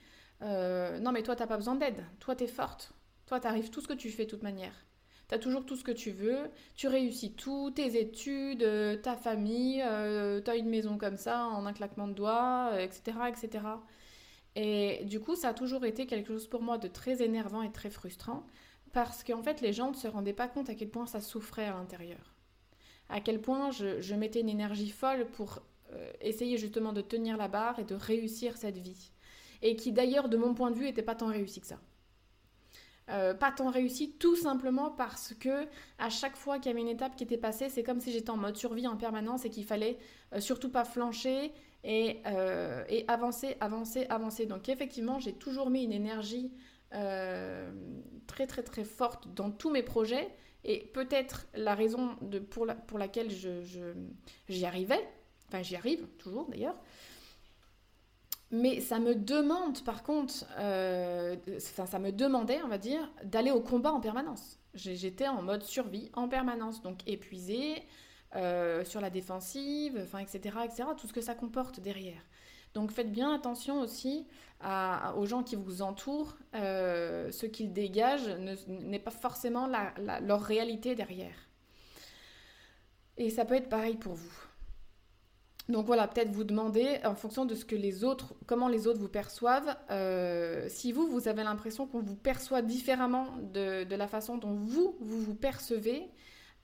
euh, 0.43 0.99
Non, 0.99 1.13
mais 1.13 1.23
toi, 1.23 1.37
t'as 1.37 1.47
pas 1.47 1.57
besoin 1.57 1.77
d'aide. 1.77 2.05
Toi, 2.21 2.35
t'es 2.35 2.47
forte. 2.47 2.93
Toi, 3.27 3.41
t'arrives 3.41 3.71
tout 3.71 3.81
ce 3.81 3.89
que 3.89 3.93
tu 3.93 4.11
fais 4.11 4.25
de 4.25 4.31
toute 4.31 4.43
manière. 4.43 4.75
T'as 5.29 5.39
toujours 5.39 5.65
tout 5.65 5.77
ce 5.77 5.85
que 5.85 5.93
tu 5.93 6.11
veux. 6.11 6.51
Tu 6.77 6.89
réussis 6.89 7.33
tout, 7.33 7.71
tes 7.71 7.99
études, 7.99 8.67
ta 9.03 9.17
famille, 9.17 9.83
t'as 10.45 10.57
une 10.57 10.69
maison 10.69 10.99
comme 10.99 11.17
ça 11.17 11.47
en 11.47 11.65
un 11.65 11.73
claquement 11.73 12.09
de 12.09 12.13
doigts, 12.13 12.73
etc., 12.79 13.19
etc. 13.29 13.65
Et 14.57 15.05
du 15.07 15.21
coup, 15.21 15.35
ça 15.35 15.51
a 15.51 15.55
toujours 15.55 15.87
été 15.87 16.07
quelque 16.07 16.29
chose 16.29 16.47
pour 16.47 16.61
moi 16.61 16.77
de 16.77 16.89
très 16.89 17.23
énervant 17.23 17.63
et 17.63 17.73
très 17.73 17.89
frustrant 17.89 18.47
parce 18.93 19.25
qu'en 19.25 19.43
fait, 19.43 19.63
les 19.63 19.73
gens 19.73 19.91
ne 19.91 19.97
se 19.97 20.07
rendaient 20.07 20.35
pas 20.35 20.49
compte 20.49 20.69
à 20.69 20.75
quel 20.75 20.91
point 20.91 21.07
ça 21.07 21.21
souffrait 21.23 21.67
à 21.67 21.73
l'intérieur 21.73 22.32
à 23.13 23.21
quel 23.21 23.41
point 23.41 23.71
je, 23.71 24.15
mettais 24.15 24.41
une 24.41 24.49
énergie 24.49 24.91
folle 24.91 25.27
pour 25.27 25.61
euh, 25.93 26.11
essayer 26.23 26.57
justement 26.57 26.95
de 26.95 27.03
tenir 27.03 27.37
la 27.37 27.47
barre 27.47 27.79
et 27.79 27.85
de 27.85 27.95
réussir 27.95 28.57
cette 28.57 28.79
vie. 28.79 29.13
Et 29.61 29.77
qui 29.77 29.93
d'ailleurs, 29.93 30.31
de 30.31 30.39
mon 30.39 30.55
point 30.55 30.71
de 30.71 30.77
vue, 30.77 30.87
n'était 30.87 31.03
pas 31.03 31.15
tant 31.15 31.27
réussi 31.27 31.61
que 31.61 31.67
ça. 31.67 31.79
Euh, 33.11 33.35
pas 33.35 33.53
tant 33.53 33.71
réussi 33.71 34.13
tout 34.13 34.35
simplement 34.35 34.91
parce 34.91 35.35
que 35.35 35.67
à 35.99 36.09
chaque 36.09 36.37
fois 36.37 36.59
qu'il 36.59 36.71
y 36.71 36.73
avait 36.73 36.81
une 36.81 36.89
étape 36.89 37.15
qui 37.15 37.25
était 37.25 37.37
passée, 37.37 37.69
c'est 37.69 37.83
comme 37.83 38.01
si 38.01 38.13
j'étais 38.13 38.31
en 38.31 38.39
mode 38.39 38.57
survie 38.57 38.87
en 38.87 38.97
permanence 38.97 39.45
et 39.45 39.51
qu'il 39.51 39.65
fallait 39.65 39.99
euh, 40.33 40.41
surtout 40.41 40.71
pas 40.71 40.85
flancher 40.85 41.53
et, 41.85 42.23
et, 42.89 43.05
avancer, 43.09 43.57
avancer, 43.61 44.07
avancer. 44.09 44.47
Donc 44.47 44.69
effectivement, 44.69 45.19
j'ai 45.19 45.33
toujours 45.33 45.69
mis 45.69 45.83
une 45.85 45.93
énergie 45.93 46.53
très 46.91 48.47
très 48.47 48.63
très 48.63 48.85
forte 48.85 49.35
dans 49.35 49.51
tous 49.51 49.71
mes 49.71 49.83
projets 49.83 50.31
et 50.65 50.91
peut-être 50.93 51.47
la 51.55 51.75
raison 51.75 52.17
de, 52.21 52.39
pour, 52.39 52.67
la, 52.67 52.75
pour 52.75 52.99
laquelle 52.99 53.29
j'y 54.49 54.67
arrivais, 54.67 55.09
enfin 55.49 55.63
j'y 55.63 55.77
arrive 55.77 56.07
toujours 56.19 56.49
d'ailleurs, 56.49 56.77
mais 58.51 58.81
ça 58.81 58.99
me 58.99 59.15
demande 59.15 59.83
par 59.83 60.03
contre, 60.03 60.45
euh, 60.59 61.37
ça 61.59 61.99
me 61.99 62.13
demandait, 62.13 62.61
on 62.65 62.69
va 62.69 62.79
dire, 62.79 63.11
d'aller 63.25 63.51
au 63.51 63.61
combat 63.61 63.93
en 63.93 64.01
permanence. 64.01 64.59
J'étais 64.75 65.29
en 65.29 65.43
mode 65.43 65.63
survie 65.63 66.11
en 66.15 66.29
permanence, 66.29 66.83
donc 66.83 67.01
épuisée, 67.07 67.83
euh, 68.35 68.83
sur 68.85 69.03
la 69.03 69.11
défensive, 69.11 70.01
enfin 70.03 70.19
etc., 70.19 70.57
etc., 70.65 70.89
tout 70.97 71.07
ce 71.07 71.13
que 71.13 71.21
ça 71.21 71.35
comporte 71.35 71.81
derrière. 71.81 72.23
Donc 72.75 72.91
faites 72.91 73.13
bien 73.13 73.35
attention 73.35 73.81
aussi 73.81 74.27
aux 75.17 75.27
gens 75.27 75.43
qui 75.43 75.57
vous 75.57 75.83
entourent. 75.83 76.37
Euh, 76.55 77.31
ce 77.31 77.47
qu'ils 77.47 77.73
dégagent 77.73 78.29
n'est 78.69 78.99
pas 78.99 79.11
forcément 79.11 79.69
leur 80.21 80.43
réalité 80.43 80.95
derrière. 80.95 81.49
Et 83.17 83.31
ça 83.31 83.45
peut 83.45 83.55
être 83.55 83.69
pareil 83.69 83.97
pour 83.97 84.15
vous. 84.15 84.33
Donc 85.69 85.87
voilà, 85.87 86.09
peut-être 86.09 86.33
vous 86.33 86.45
demander 86.45 86.99
en 87.05 87.15
fonction 87.15 87.45
de 87.45 87.55
ce 87.55 87.65
que 87.65 87.77
les 87.77 88.03
autres, 88.03 88.35
comment 88.47 88.69
les 88.69 88.87
autres 88.87 88.99
vous 88.99 89.09
perçoivent, 89.09 89.77
euh, 89.91 90.67
si 90.69 90.93
vous, 90.93 91.07
vous 91.07 91.29
avez 91.29 91.45
l'impression 91.45 91.87
qu'on 91.87 92.01
vous 92.01 92.17
perçoit 92.17 92.63
différemment 92.63 93.29
de, 93.53 93.87
la 93.95 94.09
façon 94.09 94.39
dont 94.39 94.55
vous, 94.55 94.97
vous 95.01 95.35
percevez, 95.35 96.11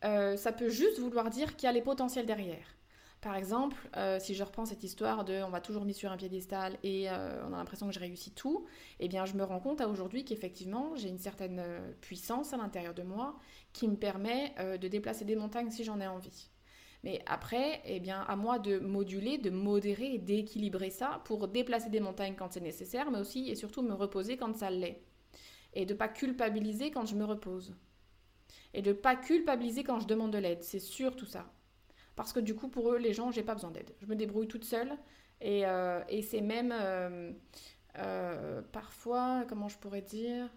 euh, 0.05 0.37
ça 0.37 0.53
peut 0.53 0.68
juste 0.68 0.99
vouloir 0.99 1.31
dire 1.31 1.55
qu'il 1.55 1.66
y 1.66 1.71
a 1.71 1.73
les 1.73 1.81
potentiels 1.81 2.27
derrière. 2.27 2.78
Par 3.20 3.35
exemple, 3.35 3.76
euh, 3.96 4.20
si 4.20 4.35
je 4.35 4.44
reprends 4.44 4.64
cette 4.64 4.85
histoire 4.85 5.24
de 5.24 5.42
on 5.42 5.50
m'a 5.50 5.61
toujours 5.61 5.85
mis 5.85 5.94
sur 5.94 6.12
un 6.12 6.16
piédestal 6.16 6.78
et 6.85 7.11
euh, 7.11 7.44
on 7.48 7.52
a 7.52 7.57
l'impression 7.57 7.88
que 7.88 7.92
je 7.92 7.98
réussis 7.98 8.31
tout, 8.31 8.66
eh 9.00 9.09
bien 9.09 9.24
je 9.26 9.35
me 9.35 9.42
rends 9.42 9.59
compte 9.59 9.81
aujourd'hui 9.81 10.24
qu'effectivement 10.24 10.94
j'ai 10.94 11.09
une 11.09 11.18
certaine 11.18 11.59
euh, 11.59 11.92
puissance 12.00 12.52
à 12.52 12.57
l'intérieur 12.57 12.94
de 12.94 13.02
moi 13.02 13.37
qui 13.72 13.88
me 13.88 13.96
permet 13.96 14.54
de 14.78 14.88
déplacer 14.88 15.24
des 15.24 15.37
montagnes 15.37 15.70
si 15.70 15.85
j'en 15.85 16.00
ai 16.00 16.07
envie. 16.07 16.48
Mais 17.04 17.22
après, 17.26 17.81
eh 17.85 18.00
bien 18.00 18.22
à 18.22 18.35
moi 18.35 18.59
de 18.59 18.78
moduler, 18.78 19.38
de 19.38 19.50
modérer 19.50 20.18
d'équilibrer 20.18 20.90
ça 20.90 21.20
pour 21.24 21.48
déplacer 21.48 21.90
des 21.90 22.00
montagnes 22.00 22.35
quand 22.37 22.52
c'est 22.52 22.61
nécessaire, 22.61 23.11
mais 23.11 23.18
aussi 23.18 23.50
et 23.50 23.54
surtout 23.57 23.83
me 23.83 23.94
reposer 23.94 24.37
quand 24.37 24.57
ça 24.57 24.70
l'est. 24.70 25.02
Et 25.74 25.87
de 25.87 25.94
pas 25.94 26.09
culpabiliser 26.09 26.90
quand 26.90 27.04
je 27.04 27.14
me 27.14 27.24
repose. 27.24 27.74
Et 28.74 28.83
de 28.83 28.92
pas 28.92 29.16
culpabiliser 29.16 29.85
quand 29.85 30.00
je 30.00 30.07
demande 30.07 30.33
de 30.33 30.38
l'aide, 30.38 30.62
c'est 30.62 30.81
sûr 30.81 31.14
tout 31.14 31.26
ça. 31.26 31.52
Parce 32.18 32.33
que 32.33 32.40
du 32.40 32.57
coup, 32.57 32.66
pour 32.66 32.92
eux, 32.92 32.98
les 32.98 33.12
gens, 33.12 33.31
j'ai 33.31 33.44
pas 33.44 33.54
besoin 33.54 33.70
d'aide. 33.70 33.92
Je 34.00 34.07
me 34.07 34.16
débrouille 34.16 34.48
toute 34.48 34.64
seule. 34.64 34.90
Et, 35.40 35.64
euh, 35.64 36.00
c'est 36.20 36.40
même 36.40 36.74
euh, 36.74 37.31
euh, 37.96 38.61
parfois, 38.72 39.44
comment 39.48 39.68
je 39.68 39.78
pourrais 39.78 40.02
dire, 40.02 40.48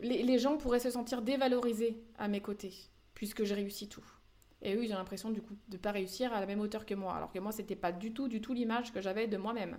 les, 0.00 0.38
gens 0.38 0.58
pourraient 0.58 0.78
se 0.78 0.90
sentir 0.90 1.22
dévalorisés 1.22 2.00
à 2.18 2.28
mes 2.28 2.40
côtés, 2.40 2.72
puisque 3.14 3.42
je 3.42 3.52
réussis 3.52 3.88
tout. 3.88 4.06
Et 4.62 4.76
eux, 4.76 4.84
ils 4.84 4.92
ont 4.92 4.98
l'impression 4.98 5.30
du 5.30 5.42
coup 5.42 5.56
de 5.66 5.76
ne 5.76 5.82
pas 5.82 5.90
réussir 5.90 6.32
à 6.32 6.38
la 6.38 6.46
même 6.46 6.60
hauteur 6.60 6.86
que 6.86 6.94
moi, 6.94 7.16
alors 7.16 7.32
que 7.32 7.40
moi, 7.40 7.50
c'était 7.50 7.74
pas 7.74 7.90
du 7.90 8.12
tout, 8.12 8.28
du 8.28 8.40
tout 8.40 8.52
l'image 8.52 8.92
que 8.92 9.00
j'avais 9.00 9.26
de 9.26 9.38
moi-même. 9.38 9.76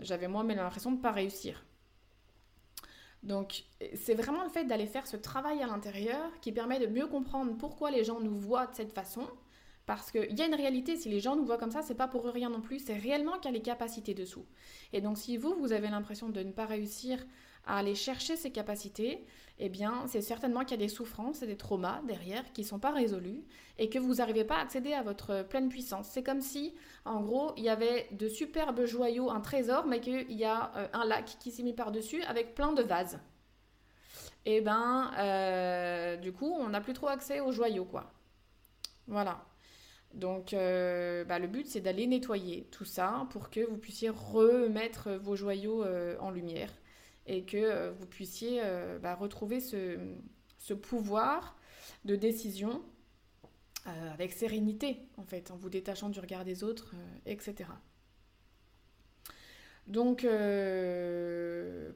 j'avais 0.00 0.28
moi-même 0.28 0.56
l'impression 0.56 0.90
de 0.90 0.96
ne 0.96 1.02
pas 1.02 1.12
réussir. 1.12 1.66
Donc, 3.22 3.64
c'est 3.94 4.14
vraiment 4.14 4.42
le 4.42 4.48
fait 4.48 4.64
d'aller 4.64 4.86
faire 4.86 5.06
ce 5.06 5.16
travail 5.16 5.62
à 5.62 5.66
l'intérieur 5.66 6.30
qui 6.40 6.50
permet 6.50 6.80
de 6.80 6.86
mieux 6.86 7.06
comprendre 7.06 7.56
pourquoi 7.56 7.90
les 7.90 8.04
gens 8.04 8.20
nous 8.20 8.36
voient 8.36 8.66
de 8.66 8.74
cette 8.74 8.92
façon. 8.92 9.26
Parce 9.86 10.10
qu'il 10.10 10.38
y 10.38 10.42
a 10.42 10.46
une 10.46 10.54
réalité, 10.54 10.96
si 10.96 11.08
les 11.08 11.20
gens 11.20 11.36
nous 11.36 11.44
voient 11.44 11.58
comme 11.58 11.70
ça, 11.70 11.82
c'est 11.82 11.96
pas 11.96 12.08
pour 12.08 12.24
rien 12.24 12.50
non 12.50 12.60
plus, 12.60 12.78
c'est 12.78 12.96
réellement 12.96 13.38
qu'il 13.38 13.46
y 13.46 13.54
a 13.54 13.58
les 13.58 13.62
capacités 13.62 14.14
dessous. 14.14 14.46
Et 14.92 15.00
donc, 15.00 15.18
si 15.18 15.36
vous, 15.36 15.54
vous 15.54 15.72
avez 15.72 15.88
l'impression 15.88 16.28
de 16.28 16.40
ne 16.40 16.52
pas 16.52 16.66
réussir 16.66 17.18
à 17.66 17.78
aller 17.78 17.94
chercher 17.94 18.36
ces 18.36 18.50
capacités, 18.50 19.24
eh 19.58 19.68
bien, 19.68 20.04
c'est 20.08 20.22
certainement 20.22 20.60
qu'il 20.60 20.72
y 20.72 20.82
a 20.82 20.84
des 20.84 20.88
souffrances 20.88 21.42
et 21.42 21.46
des 21.46 21.56
traumas 21.56 22.00
derrière 22.08 22.52
qui 22.52 22.62
ne 22.62 22.66
sont 22.66 22.78
pas 22.78 22.90
résolus 22.90 23.44
et 23.78 23.88
que 23.88 23.98
vous 23.98 24.14
n'arrivez 24.14 24.44
pas 24.44 24.56
à 24.56 24.60
accéder 24.62 24.92
à 24.92 25.02
votre 25.02 25.42
pleine 25.44 25.68
puissance. 25.68 26.08
C'est 26.10 26.22
comme 26.22 26.40
si, 26.40 26.74
en 27.04 27.20
gros, 27.20 27.52
il 27.56 27.64
y 27.64 27.68
avait 27.68 28.08
de 28.12 28.28
superbes 28.28 28.84
joyaux, 28.86 29.30
un 29.30 29.40
trésor, 29.40 29.86
mais 29.86 30.00
qu'il 30.00 30.32
y 30.32 30.44
a 30.44 30.72
euh, 30.76 30.88
un 30.92 31.04
lac 31.04 31.36
qui 31.38 31.50
s'est 31.50 31.62
mis 31.62 31.74
par-dessus 31.74 32.22
avec 32.24 32.54
plein 32.54 32.72
de 32.72 32.82
vases. 32.82 33.20
Eh 34.44 34.60
ben, 34.60 35.12
euh, 35.18 36.16
du 36.16 36.32
coup, 36.32 36.52
on 36.58 36.70
n'a 36.70 36.80
plus 36.80 36.94
trop 36.94 37.08
accès 37.08 37.38
aux 37.38 37.52
joyaux, 37.52 37.84
quoi. 37.84 38.10
Voilà. 39.06 39.44
Donc, 40.14 40.52
euh, 40.52 41.24
bah, 41.24 41.38
le 41.38 41.46
but, 41.46 41.66
c'est 41.68 41.80
d'aller 41.80 42.06
nettoyer 42.06 42.68
tout 42.72 42.84
ça 42.84 43.26
pour 43.30 43.48
que 43.48 43.60
vous 43.60 43.78
puissiez 43.78 44.08
remettre 44.08 45.12
vos 45.12 45.36
joyaux 45.36 45.84
en 46.18 46.30
lumière 46.30 46.70
et 47.26 47.44
que 47.44 47.56
euh, 47.56 47.92
vous 47.92 48.06
puissiez 48.06 48.60
euh, 48.62 48.98
bah, 48.98 49.14
retrouver 49.14 49.60
ce, 49.60 49.98
pouvoir 50.74 51.56
de 52.04 52.16
décision 52.16 52.82
euh, 53.86 54.12
avec 54.12 54.32
sérénité, 54.32 55.08
en 55.16 55.24
fait, 55.24 55.50
en 55.50 55.56
vous 55.56 55.68
détachant 55.68 56.08
du 56.08 56.20
regard 56.20 56.44
des 56.44 56.64
autres, 56.64 56.94
etc. 57.26 57.68
Donc, 59.88 60.20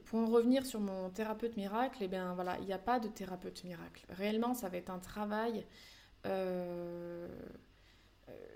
pour 0.05 0.19
en 0.19 0.25
revenir 0.25 0.65
sur 0.65 0.81
mon 0.81 1.09
thérapeute 1.09 1.55
miracle, 1.55 1.99
eh 2.01 2.09
bien 2.09 2.35
il 2.59 2.65
n'y 2.65 2.73
a 2.73 2.77
pas 2.77 2.99
de 2.99 3.07
thérapeute 3.07 3.63
miracle. 3.63 4.05
Réellement, 4.09 4.53
ça 4.53 4.67
va 4.67 4.75
être 4.77 4.89
un 4.89 4.99
travail, 4.99 5.65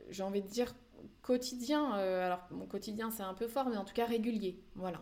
j'ai 0.09 0.23
envie 0.23 0.41
de 0.41 0.47
dire 0.47 0.75
quotidien. 1.21 1.93
alors, 1.93 2.45
mon 2.51 2.65
quotidien, 2.65 3.09
c'est 3.09 3.23
un 3.23 3.33
peu 3.33 3.47
fort, 3.47 3.69
mais 3.69 3.77
en 3.77 3.85
tout 3.85 3.93
cas 3.93 4.05
régulier. 4.05 4.61
Voilà. 4.75 5.01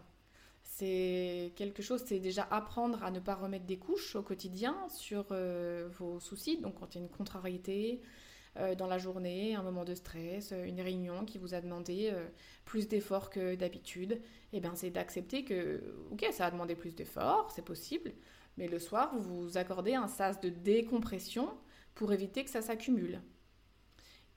C'est 0.80 1.52
quelque 1.58 1.84
chose, 1.84 2.02
c'est 2.06 2.22
déjà 2.22 2.48
apprendre 2.52 3.04
à 3.04 3.12
ne 3.12 3.20
pas 3.20 3.36
remettre 3.36 3.65
des 3.65 3.78
couches 3.78 4.15
au 4.15 4.22
quotidien 4.22 4.78
sur 4.88 5.26
euh, 5.32 5.89
vos 6.00 6.22
soucis. 6.22 6.58
Donc 6.58 6.80
quand 6.80 6.96
il 6.96 7.00
y 7.00 7.02
a 7.02 7.04
une 7.04 7.12
contrariété 7.12 8.00
euh, 8.56 8.76
dans 8.76 8.88
la 8.88 8.98
journée, 8.98 9.56
un 9.56 9.62
moment 9.62 9.84
de 9.84 9.94
stress, 9.94 10.54
euh, 10.54 10.63
une 10.63 10.80
réunion 10.80 11.26
qui 11.26 11.38
vous 11.38 11.54
a 11.54 11.60
demandé 11.60 12.13
plus 12.63 12.88
d'efforts 12.88 13.30
que 13.30 13.56
d'habitude, 13.56 14.22
eh 14.54 14.62
bien 14.62 14.74
c'est 14.74 14.89
d'accepter 14.89 15.44
que, 15.44 15.84
ok, 16.12 16.26
ça 16.32 16.46
a 16.46 16.52
demandé 16.52 16.76
plus 16.76 16.96
d'efforts, 16.96 17.52
c'est 17.52 17.65
possible, 17.65 18.13
mais 18.56 18.70
le 18.70 18.80
soir, 18.80 19.13
vous 19.18 19.48
vous 19.48 19.58
accordez 19.58 19.96
un 19.96 20.08
sas 20.08 20.39
de 20.39 20.48
décompression 20.48 21.50
pour 21.94 22.13
éviter 22.13 22.46
que 22.46 22.50
ça 22.50 22.62
s'accumule. 22.62 23.20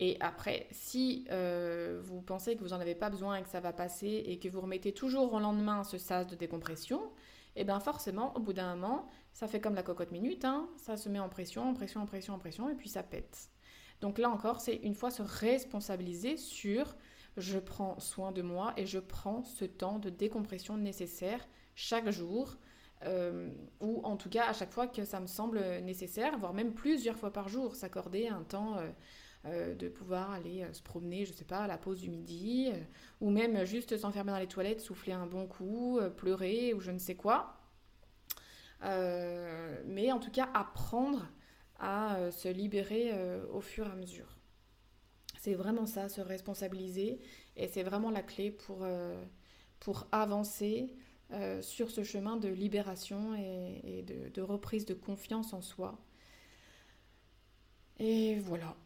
Et 0.05 0.17
après, 0.19 0.67
si 0.73 1.25
euh, 1.31 2.01
vous 2.03 2.23
pensez 2.23 2.57
que 2.57 2.65
vous 2.65 2.71
n'en 2.71 2.81
avez 2.81 2.97
pas 2.97 3.09
besoin 3.09 3.37
et 3.37 3.43
que 3.45 3.49
ça 3.49 3.61
va 3.61 3.73
passer 3.73 4.25
et 4.27 4.41
que 4.41 4.49
vous 4.49 4.61
remettez 4.61 4.93
toujours 4.93 5.33
au 5.33 5.39
lendemain 5.39 5.85
ce 5.85 5.97
sas 5.97 6.27
de 6.27 6.35
décompression, 6.35 7.05
et 7.55 7.61
eh 7.61 7.65
bien 7.65 7.79
forcément, 7.79 8.37
au 8.37 8.41
bout 8.41 8.53
d'un 8.53 8.75
moment, 8.75 9.09
ça 9.33 9.47
fait 9.47 9.61
comme 9.61 9.77
la 9.77 9.85
cocotte 9.85 10.11
minute, 10.11 10.45
hein, 10.45 10.69
ça 10.77 10.97
se 10.97 11.09
met 11.09 11.21
en 11.21 11.29
pression, 11.29 11.71
en 11.71 11.73
pression, 11.73 12.01
en 12.01 12.07
pression, 12.07 12.35
en 12.35 12.39
pression, 12.39 12.69
et 12.69 12.75
puis 12.75 12.89
ça 12.89 13.05
pète. 13.05 13.49
Donc 14.01 14.19
là 14.19 14.29
encore, 14.29 14.61
c'est 14.61 14.75
une 14.75 14.97
fois 14.97 15.13
se 15.13 15.23
responsabiliser 15.23 16.37
sur 16.37 16.97
je 17.37 17.61
prends 17.61 18.01
soin 18.01 18.33
de 18.33 18.43
moi 18.43 18.75
et 18.77 18.87
je 18.87 18.99
prends 18.99 19.45
ce 19.45 19.65
temps 19.65 20.01
de 20.01 20.11
décompression 20.11 20.77
nécessaire 20.77 21.47
chaque 21.77 22.11
jour, 22.11 22.57
euh, 23.05 23.53
ou 23.79 24.01
en 24.03 24.17
tout 24.17 24.31
cas 24.31 24.49
à 24.49 24.53
chaque 24.53 24.73
fois 24.73 24.89
que 24.89 25.05
ça 25.05 25.21
me 25.21 25.29
semble 25.29 25.61
nécessaire, 25.85 26.37
voire 26.39 26.55
même 26.55 26.75
plusieurs 26.75 27.17
fois 27.17 27.33
par 27.33 27.49
jour, 27.49 27.77
s'accorder 27.77 28.27
un 28.27 28.43
temps. 28.43 28.79
Euh, 28.79 28.91
euh, 29.45 29.75
de 29.75 29.89
pouvoir 29.89 30.31
aller 30.31 30.63
euh, 30.63 30.73
se 30.73 30.81
promener, 30.81 31.25
je 31.25 31.33
sais 31.33 31.45
pas, 31.45 31.65
à 31.65 31.67
la 31.67 31.77
pause 31.77 32.01
du 32.01 32.11
midi, 32.11 32.71
euh, 32.73 32.77
ou 33.21 33.29
même 33.29 33.65
juste 33.65 33.97
s'enfermer 33.97 34.31
dans 34.31 34.39
les 34.39 34.47
toilettes, 34.47 34.81
souffler 34.81 35.13
un 35.13 35.27
bon 35.27 35.49
coup, 35.49 35.99
pleurer 36.17 36.73
ou 36.75 36.81
je 36.81 36.93
ne 36.93 36.99
sais 36.99 37.17
quoi. 37.17 37.59
mais 38.83 40.13
en 40.13 40.21
tout 40.21 40.31
cas, 40.31 40.49
apprendre 40.55 41.27
à 41.81 42.31
se 42.31 42.49
libérer 42.49 43.13
au 43.53 43.61
fur 43.61 43.87
et 43.89 43.91
à 43.91 43.97
mesure. 43.97 44.39
C'est 45.41 45.55
vraiment 45.55 45.87
ça, 45.87 46.09
se 46.09 46.21
responsabiliser, 46.21 47.21
et 47.57 47.67
c'est 47.67 47.83
vraiment 47.83 48.11
la 48.11 48.23
clé 48.23 48.53
pour, 48.53 48.87
pour 49.81 50.07
avancer 50.13 50.95
sur 51.61 51.91
ce 51.91 52.05
chemin 52.05 52.37
de 52.37 52.49
libération 52.49 53.35
et, 53.35 54.03
de 54.03 54.43
reprise 54.43 54.87
de 54.87 54.95
confiance 54.95 55.53
en 55.53 55.63
soi. 55.63 55.99
Et 57.99 58.39
voilà. 58.41 58.77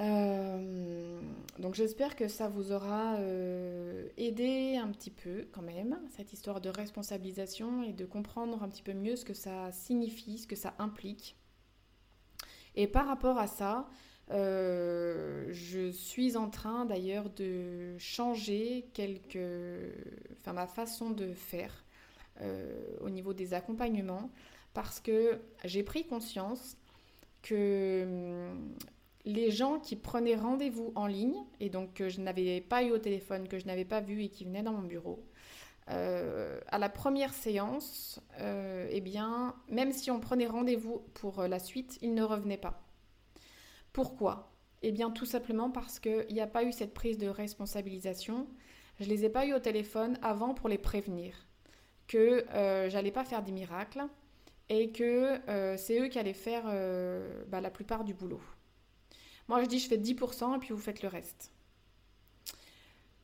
Euh, 0.00 1.20
donc 1.58 1.74
j'espère 1.74 2.16
que 2.16 2.26
ça 2.26 2.48
vous 2.48 2.72
aura 2.72 3.16
euh, 3.16 4.08
aidé 4.16 4.76
un 4.76 4.88
petit 4.88 5.10
peu 5.10 5.46
quand 5.52 5.62
même, 5.62 6.00
cette 6.16 6.32
histoire 6.32 6.60
de 6.60 6.70
responsabilisation 6.70 7.82
et 7.82 7.92
de 7.92 8.06
comprendre 8.06 8.62
un 8.62 8.68
petit 8.68 8.82
peu 8.82 8.94
mieux 8.94 9.16
ce 9.16 9.24
que 9.24 9.34
ça 9.34 9.70
signifie, 9.72 10.38
ce 10.38 10.46
que 10.46 10.56
ça 10.56 10.74
implique. 10.78 11.36
Et 12.76 12.86
par 12.86 13.06
rapport 13.06 13.38
à 13.38 13.46
ça, 13.46 13.88
euh, 14.30 15.48
je 15.50 15.90
suis 15.90 16.36
en 16.36 16.48
train 16.48 16.86
d'ailleurs 16.86 17.28
de 17.30 17.98
changer 17.98 18.88
quelque, 18.94 19.92
enfin, 20.38 20.54
ma 20.54 20.66
façon 20.66 21.10
de 21.10 21.32
faire 21.34 21.84
au 23.02 23.10
niveau 23.10 23.34
des 23.34 23.52
accompagnements 23.52 24.30
parce 24.72 24.98
que 24.98 25.38
j'ai 25.66 25.82
pris 25.82 26.06
conscience 26.06 26.78
que 27.42 28.48
les 29.30 29.50
gens 29.50 29.78
qui 29.78 29.96
prenaient 29.96 30.36
rendez-vous 30.36 30.92
en 30.94 31.06
ligne, 31.06 31.36
et 31.60 31.70
donc 31.70 31.94
que 31.94 32.08
je 32.08 32.20
n'avais 32.20 32.60
pas 32.60 32.82
eu 32.82 32.90
au 32.90 32.98
téléphone, 32.98 33.48
que 33.48 33.58
je 33.58 33.66
n'avais 33.66 33.84
pas 33.84 34.00
vu 34.00 34.22
et 34.22 34.28
qui 34.28 34.44
venaient 34.44 34.62
dans 34.62 34.72
mon 34.72 34.86
bureau, 34.86 35.24
euh, 35.90 36.60
à 36.68 36.78
la 36.78 36.88
première 36.88 37.34
séance, 37.34 38.20
euh, 38.38 38.88
eh 38.90 39.00
bien, 39.00 39.54
même 39.68 39.92
si 39.92 40.10
on 40.10 40.20
prenait 40.20 40.46
rendez-vous 40.46 41.02
pour 41.14 41.42
la 41.42 41.58
suite, 41.58 41.98
ils 42.00 42.14
ne 42.14 42.22
revenaient 42.22 42.56
pas. 42.56 42.82
Pourquoi? 43.92 44.52
Eh 44.82 44.92
bien, 44.92 45.10
tout 45.10 45.26
simplement 45.26 45.70
parce 45.70 45.98
qu'il 45.98 46.26
n'y 46.30 46.40
a 46.40 46.46
pas 46.46 46.62
eu 46.62 46.72
cette 46.72 46.94
prise 46.94 47.18
de 47.18 47.26
responsabilisation. 47.26 48.46
Je 49.00 49.04
ne 49.04 49.10
les 49.10 49.24
ai 49.24 49.30
pas 49.30 49.46
eu 49.46 49.52
au 49.52 49.58
téléphone 49.58 50.16
avant 50.22 50.54
pour 50.54 50.68
les 50.68 50.78
prévenir 50.78 51.34
que 52.06 52.44
euh, 52.54 52.88
j'allais 52.90 53.12
pas 53.12 53.24
faire 53.24 53.42
des 53.42 53.52
miracles 53.52 54.02
et 54.68 54.90
que 54.90 55.38
euh, 55.48 55.76
c'est 55.76 56.00
eux 56.00 56.08
qui 56.08 56.18
allaient 56.18 56.32
faire 56.32 56.64
bah, 57.48 57.60
la 57.60 57.70
plupart 57.70 58.04
du 58.04 58.14
boulot. 58.14 58.40
Moi, 59.50 59.60
je 59.62 59.66
dis 59.66 59.80
je 59.80 59.88
fais 59.88 59.98
10% 59.98 60.54
et 60.54 60.58
puis 60.60 60.72
vous 60.72 60.78
faites 60.78 61.02
le 61.02 61.08
reste. 61.08 61.50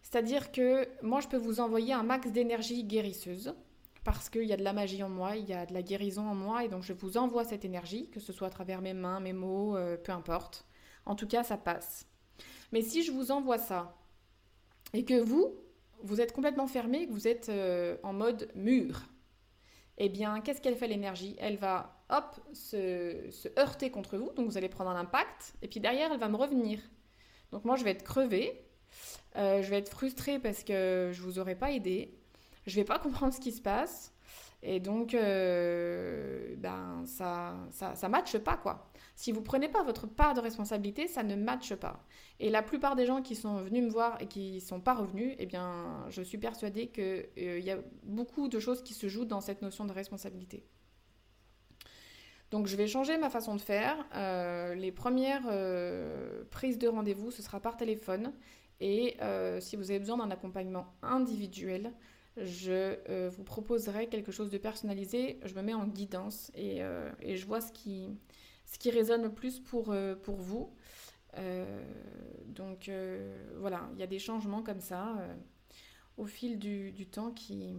C'est-à-dire 0.02 0.50
que 0.50 0.88
moi, 1.00 1.20
je 1.20 1.28
peux 1.28 1.36
vous 1.36 1.60
envoyer 1.60 1.92
un 1.92 2.02
max 2.02 2.32
d'énergie 2.32 2.82
guérisseuse 2.82 3.54
parce 4.02 4.28
qu'il 4.28 4.42
y 4.42 4.52
a 4.52 4.56
de 4.56 4.64
la 4.64 4.72
magie 4.72 5.04
en 5.04 5.08
moi, 5.08 5.36
il 5.36 5.44
y 5.44 5.52
a 5.52 5.66
de 5.66 5.72
la 5.72 5.82
guérison 5.82 6.28
en 6.28 6.34
moi, 6.34 6.64
et 6.64 6.68
donc 6.68 6.82
je 6.82 6.92
vous 6.92 7.16
envoie 7.16 7.44
cette 7.44 7.64
énergie, 7.64 8.08
que 8.10 8.18
ce 8.18 8.32
soit 8.32 8.48
à 8.48 8.50
travers 8.50 8.82
mes 8.82 8.92
mains, 8.92 9.20
mes 9.20 9.32
mots, 9.32 9.76
euh, 9.76 9.96
peu 9.96 10.10
importe. 10.10 10.66
En 11.04 11.14
tout 11.14 11.28
cas, 11.28 11.44
ça 11.44 11.56
passe. 11.56 12.08
Mais 12.72 12.82
si 12.82 13.04
je 13.04 13.12
vous 13.12 13.30
envoie 13.30 13.58
ça, 13.58 13.96
et 14.94 15.04
que 15.04 15.20
vous, 15.20 15.54
vous 16.02 16.20
êtes 16.20 16.32
complètement 16.32 16.66
fermé, 16.66 17.06
que 17.06 17.12
vous 17.12 17.28
êtes 17.28 17.50
euh, 17.50 17.98
en 18.02 18.12
mode 18.12 18.50
mur, 18.56 19.00
eh 19.98 20.08
bien, 20.08 20.40
qu'est-ce 20.40 20.60
qu'elle 20.60 20.76
fait 20.76 20.88
l'énergie? 20.88 21.36
Elle 21.38 21.56
va 21.56 21.95
hop, 22.10 22.40
se, 22.52 23.58
heurter 23.58 23.90
contre 23.90 24.16
vous, 24.16 24.32
donc 24.32 24.46
vous 24.46 24.56
allez 24.56 24.68
prendre 24.68 24.90
un 24.90 24.96
impact, 24.96 25.54
et 25.62 25.68
puis 25.68 25.80
derrière, 25.80 26.12
elle 26.12 26.20
va 26.20 26.28
me 26.28 26.36
revenir. 26.36 26.80
Donc 27.52 27.64
moi, 27.64 27.76
je 27.76 27.84
vais 27.84 27.90
être 27.90 28.04
crevée, 28.04 28.64
euh, 29.36 29.62
je 29.62 29.70
vais 29.70 29.78
être 29.78 29.90
frustrée 29.90 30.38
parce 30.38 30.64
que 30.64 31.10
je 31.12 31.22
vous 31.22 31.38
aurais 31.38 31.56
pas 31.56 31.72
aidé, 31.72 32.18
je 32.66 32.76
vais 32.76 32.84
pas 32.84 32.98
comprendre 33.00 33.32
ce 33.32 33.40
qui 33.40 33.52
se 33.52 33.60
passe, 33.60 34.12
et 34.62 34.80
donc, 34.80 35.14
euh, 35.14 36.56
ben, 36.58 37.04
ça, 37.06 37.54
ça, 37.70 37.94
ça 37.94 38.08
matche 38.08 38.36
pas, 38.38 38.56
quoi. 38.56 38.90
Si 39.14 39.32
vous 39.32 39.42
prenez 39.42 39.68
pas 39.68 39.82
votre 39.82 40.06
part 40.06 40.34
de 40.34 40.40
responsabilité, 40.40 41.06
ça 41.06 41.22
ne 41.22 41.36
matche 41.36 41.74
pas. 41.74 42.04
Et 42.40 42.50
la 42.50 42.62
plupart 42.62 42.96
des 42.96 43.06
gens 43.06 43.22
qui 43.22 43.36
sont 43.36 43.62
venus 43.62 43.84
me 43.84 43.90
voir 43.90 44.20
et 44.20 44.26
qui 44.26 44.60
sont 44.60 44.80
pas 44.80 44.94
revenus, 44.94 45.36
eh 45.38 45.46
bien, 45.46 46.04
je 46.10 46.20
suis 46.20 46.38
persuadée 46.38 46.88
qu'il 46.88 47.28
euh, 47.38 47.60
y 47.60 47.70
a 47.70 47.78
beaucoup 48.02 48.48
de 48.48 48.58
choses 48.58 48.82
qui 48.82 48.92
se 48.94 49.08
jouent 49.08 49.24
dans 49.24 49.40
cette 49.40 49.62
notion 49.62 49.84
de 49.84 49.92
responsabilité. 49.92 50.66
Donc 52.50 52.66
je 52.66 52.76
vais 52.76 52.86
changer 52.86 53.18
ma 53.18 53.30
façon 53.30 53.54
de 53.56 53.60
faire. 53.60 53.96
les 54.76 54.92
premières 54.92 55.44
prises 56.50 56.78
de 56.78 56.88
rendez-vous, 56.88 57.30
ce 57.30 57.42
sera 57.42 57.60
par 57.60 57.76
téléphone. 57.76 58.32
Et 58.80 59.16
si 59.60 59.76
vous 59.76 59.90
avez 59.90 59.98
besoin 59.98 60.18
d'un 60.18 60.30
accompagnement 60.30 60.86
individuel, 61.02 61.92
je 62.36 63.28
vous 63.28 63.42
proposerai 63.42 64.06
quelque 64.06 64.30
chose 64.30 64.50
de 64.50 64.58
personnalisé. 64.58 65.40
Je 65.44 65.54
me 65.54 65.62
mets 65.62 65.74
en 65.74 65.86
guidance 65.86 66.52
et, 66.54 66.82
et 67.20 67.36
je 67.36 67.46
vois 67.46 67.60
ce 67.60 67.72
qui, 67.72 68.16
ce 68.64 68.78
qui 68.78 68.90
résonne 68.90 69.22
le 69.22 69.32
plus 69.32 69.58
pour, 69.58 69.92
pour 70.22 70.36
vous. 70.36 70.72
Euh, 71.38 71.82
donc 72.46 72.88
euh, 72.88 73.36
voilà, 73.58 73.88
il 73.94 74.00
y 74.00 74.02
a 74.02 74.06
des 74.06 74.18
changements 74.18 74.62
comme 74.62 74.80
ça 74.80 75.18
euh, 75.18 75.34
au 76.16 76.24
fil 76.24 76.58
du, 76.58 77.06
temps 77.06 77.30
qui, 77.30 77.74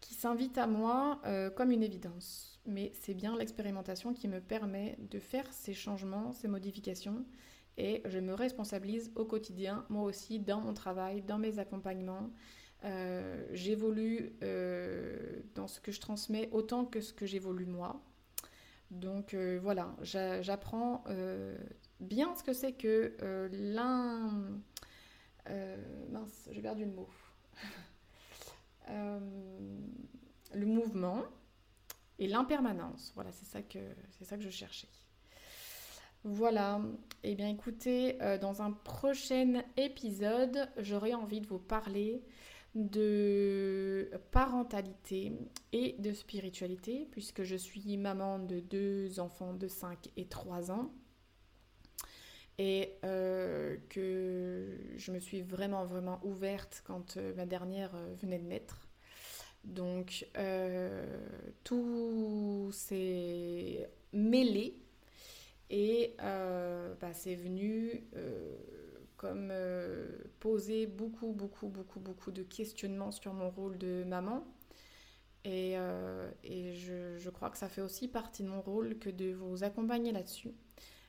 qui 0.00 0.14
s'invitent 0.14 0.58
à 0.58 0.66
moi 0.66 1.20
comme 1.56 1.70
une 1.70 1.82
évidence. 1.82 2.49
Mais 2.66 2.92
c'est 3.00 3.14
bien 3.14 3.36
l'expérimentation 3.36 4.12
qui 4.12 4.28
me 4.28 4.40
permet 4.40 4.96
de 5.10 5.18
faire 5.18 5.50
ces 5.52 5.74
changements, 5.74 6.32
ces 6.32 6.48
modifications. 6.48 7.24
Et 7.78 8.02
je 8.04 8.18
me 8.18 8.34
responsabilise 8.34 9.10
au 9.14 9.24
quotidien, 9.24 9.86
moi 9.88 10.02
aussi, 10.02 10.38
dans 10.38 10.60
mon 10.60 10.74
travail, 10.74 11.22
dans 11.22 11.38
mes 11.38 11.58
accompagnements. 11.58 12.30
j'évolue 13.52 14.34
dans 15.54 15.66
ce 15.66 15.80
que 15.80 15.90
je 15.90 16.00
transmets 16.00 16.50
autant 16.52 16.84
que 16.84 17.00
ce 17.00 17.14
que 17.14 17.24
j'évolue 17.24 17.66
moi. 17.66 18.02
Donc 18.90 19.34
voilà, 19.34 19.96
j'apprends 20.02 21.04
bien 22.00 22.34
ce 22.34 22.42
que 22.42 22.52
c'est 22.52 22.72
que 22.72 23.16
euh, 23.22 23.48
l'un... 23.52 24.60
Euh, 25.48 25.76
mince, 26.10 26.48
j'ai 26.50 26.62
perdu 26.62 26.84
le 26.84 26.92
mot. 26.92 27.08
Euh, 28.88 29.20
le 30.52 30.66
mouvement 30.66 31.22
et 32.20 32.28
l'impermanence. 32.28 33.10
Voilà, 33.16 33.32
c'est 33.32 33.46
ça, 33.46 33.62
que, 33.62 33.80
c'est 34.10 34.24
ça 34.24 34.36
que 34.36 34.42
je 34.42 34.50
cherchais. 34.50 34.88
Voilà, 36.22 36.80
et 37.24 37.32
eh 37.32 37.34
bien 37.34 37.48
écoutez, 37.48 38.18
dans 38.42 38.60
un 38.60 38.72
prochain 38.72 39.62
épisode, 39.78 40.68
j'aurai 40.76 41.14
envie 41.14 41.40
de 41.40 41.46
vous 41.46 41.58
parler 41.58 42.22
de 42.74 44.10
parentalité 44.30 45.32
et 45.72 45.96
de 45.98 46.12
spiritualité, 46.12 47.08
puisque 47.10 47.42
je 47.42 47.56
suis 47.56 47.96
maman 47.96 48.38
de 48.38 48.60
deux 48.60 49.18
enfants 49.18 49.54
de 49.54 49.66
5 49.66 50.10
et 50.18 50.26
3 50.26 50.70
ans 50.70 50.92
et 52.60 52.98
euh, 53.06 53.78
que 53.88 54.78
je 54.98 55.12
me 55.12 55.18
suis 55.18 55.40
vraiment 55.40 55.86
vraiment 55.86 56.20
ouverte 56.24 56.82
quand 56.86 57.16
euh, 57.16 57.34
ma 57.34 57.46
dernière 57.46 57.94
euh, 57.94 58.14
venait 58.20 58.38
de 58.38 58.44
naître. 58.44 58.89
Donc 59.64 60.26
tout 61.64 62.70
s'est 62.72 63.88
mêlé 64.12 64.76
et 65.68 66.14
bah, 66.18 67.12
c'est 67.12 67.34
venu 67.34 68.04
comme 69.16 69.52
poser 70.40 70.86
beaucoup 70.86 71.32
beaucoup 71.32 71.68
beaucoup 71.68 72.00
beaucoup 72.00 72.32
de 72.32 72.42
questionnements 72.42 73.12
sur 73.12 73.34
mon 73.34 73.50
rôle 73.50 73.78
de 73.78 74.04
maman. 74.04 74.46
Et, 75.44 75.74
je, 76.74 77.30
crois 77.30 77.50
que 77.50 77.58
ça 77.58 77.68
fait 77.68 77.80
aussi 77.80 78.08
partie 78.08 78.42
de 78.42 78.48
mon 78.48 78.60
rôle 78.60 78.98
que 78.98 79.10
de 79.10 79.32
vous 79.32 79.62
accompagner 79.62 80.12
là-dessus. 80.12 80.54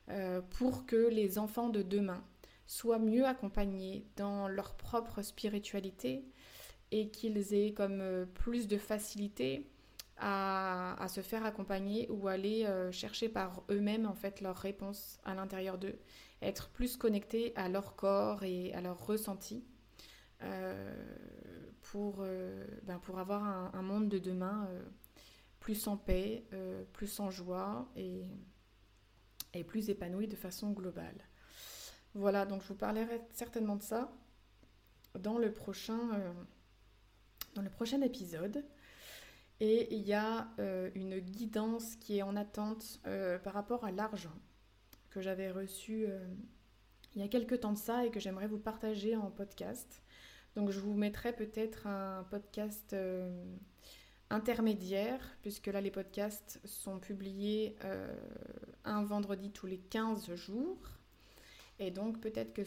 Euh, 0.10 0.42
pour 0.42 0.86
que 0.86 1.08
les 1.08 1.38
enfants 1.38 1.70
de 1.70 1.82
demain 1.82 2.24
soient 2.66 3.00
mieux 3.00 3.26
accompagnés 3.26 4.06
dans 4.18 4.48
leur 4.48 4.76
propre 4.76 5.22
spiritualité 5.22 6.26
et 6.92 7.10
qu'ils 7.10 7.54
aient 7.54 7.74
comme 7.74 8.02
euh, 8.02 8.26
plus 8.26 8.68
de 8.68 8.78
facilité 8.78 9.68
à, 10.18 11.08
se 11.10 11.22
faire 11.22 11.46
accompagner 11.46 12.08
ou 12.12 12.28
aller 12.28 12.66
euh, 12.66 12.92
chercher 12.92 13.28
par 13.28 13.64
eux-mêmes 13.72 14.06
en 14.06 14.14
fait 14.14 14.40
leurs 14.42 14.58
réponses 14.58 15.20
à 15.24 15.34
l'intérieur 15.34 15.80
d'eux, 15.80 15.98
être 16.44 16.70
plus 16.70 16.96
connectés 16.96 17.54
à 17.56 17.70
leur 17.70 17.96
corps 17.96 18.44
et 18.44 18.72
à 18.74 18.82
leur 18.82 19.06
ressenti 19.06 19.64
pour, 21.82 22.26
ben, 22.84 22.98
pour 23.04 23.20
avoir 23.20 23.44
un, 23.76 23.82
monde 23.84 24.10
de 24.10 24.18
demain 24.18 24.68
plus 25.60 25.88
en 25.88 25.96
paix, 25.96 26.44
plus 26.94 27.20
en 27.20 27.30
joie 27.30 27.88
et 27.96 28.26
et 29.54 29.64
plus 29.64 29.90
épanouie 29.90 30.28
de 30.28 30.36
façon 30.36 30.72
globale. 30.72 31.28
Voilà, 32.14 32.46
donc 32.46 32.62
je 32.62 32.68
vous 32.70 32.76
parlerai 32.76 33.22
certainement 33.34 33.76
de 33.76 33.84
ça 33.84 34.12
dans 35.20 35.38
le 35.38 35.52
prochain, 35.52 36.00
euh, 36.14 36.34
dans 37.56 37.62
le 37.62 37.70
prochain 37.70 38.02
épisode. 38.02 38.64
Et 39.60 39.94
il 39.94 40.08
y 40.08 40.14
a 40.14 40.48
euh, 40.60 40.90
une 40.96 41.20
guidance 41.20 41.96
qui 41.98 42.18
est 42.18 42.22
en 42.24 42.36
attente 42.36 43.00
euh, 43.06 43.38
par 43.38 43.54
rapport 43.54 43.86
à 43.86 43.92
l'argent 43.92 44.34
que 45.12 45.22
j'avais 45.22 45.52
reçu 45.52 46.08
il 47.16 47.22
y 47.22 47.26
a 47.26 47.28
quelques 47.28 47.60
temps 47.60 47.74
de 47.74 47.78
ça 47.78 48.06
et 48.06 48.12
que 48.12 48.22
j'aimerais 48.22 48.48
vous 48.48 48.60
partager 48.60 49.18
en 49.18 49.30
podcast. 49.30 50.02
Donc 50.56 50.72
je 50.72 50.80
vous 50.80 50.94
mettrai 50.94 51.34
peut-être 51.34 51.86
un 51.86 52.24
podcast 52.30 52.96
intermédiaire, 54.32 55.20
puisque 55.42 55.68
là 55.68 55.82
les 55.82 55.92
podcasts 55.92 56.60
sont 56.66 57.00
publiés 57.00 57.76
euh, 57.84 58.14
un 58.86 59.04
vendredi 59.04 59.52
tous 59.52 59.68
les 59.68 59.78
15 59.78 60.34
jours. 60.36 60.80
Et 61.80 61.92
donc 61.92 62.20
peut-être 62.22 62.54
que 62.54 62.64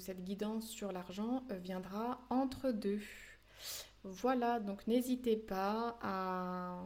cette 0.00 0.24
guidance 0.24 0.68
sur 0.68 0.92
l'argent 0.92 1.44
euh, 1.50 1.58
viendra 1.58 2.20
entre 2.30 2.72
deux. 2.72 3.00
Voilà, 4.04 4.60
donc 4.60 4.86
n'hésitez 4.86 5.36
pas 5.36 5.98
à, 6.02 6.82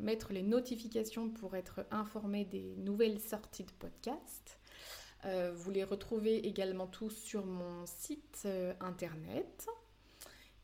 mettre 0.00 0.32
les 0.32 0.42
notifications 0.42 1.30
pour 1.30 1.56
être 1.56 1.86
informé 1.90 2.44
des 2.44 2.74
nouvelles 2.76 3.20
sorties 3.20 3.64
de 3.64 3.72
podcasts. 3.72 4.58
Euh, 5.24 5.52
vous 5.54 5.70
les 5.70 5.84
retrouvez 5.84 6.46
également 6.46 6.86
tous 6.86 7.10
sur 7.10 7.46
mon 7.46 7.86
site 7.86 8.46
internet. 8.80 9.68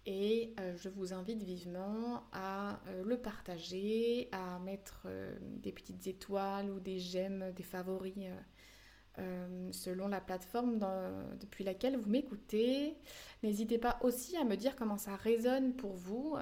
Et 0.06 0.54
euh, 0.58 0.74
je 0.76 0.88
vous 0.88 1.12
invite 1.12 1.42
vivement 1.42 2.24
à 2.32 2.80
euh, 2.88 3.04
le 3.04 3.18
partager, 3.18 4.28
à 4.32 4.58
mettre 4.60 5.02
euh, 5.06 5.36
des 5.40 5.72
petites 5.72 6.06
étoiles 6.06 6.70
ou 6.70 6.80
des 6.80 6.98
j'aime, 6.98 7.52
des 7.54 7.62
favoris 7.62 8.14
selon 9.72 10.08
la 10.08 10.20
plateforme 10.20 10.78
depuis 11.40 11.64
laquelle 11.64 11.96
vous 11.96 12.08
m'écoutez. 12.08 12.96
N'hésitez 13.42 13.78
pas 13.78 13.98
aussi 14.02 14.36
à 14.36 14.44
me 14.44 14.56
dire 14.56 14.76
comment 14.76 14.98
ça 14.98 15.16
résonne 15.16 15.74
pour 15.74 15.94
vous 15.94 16.36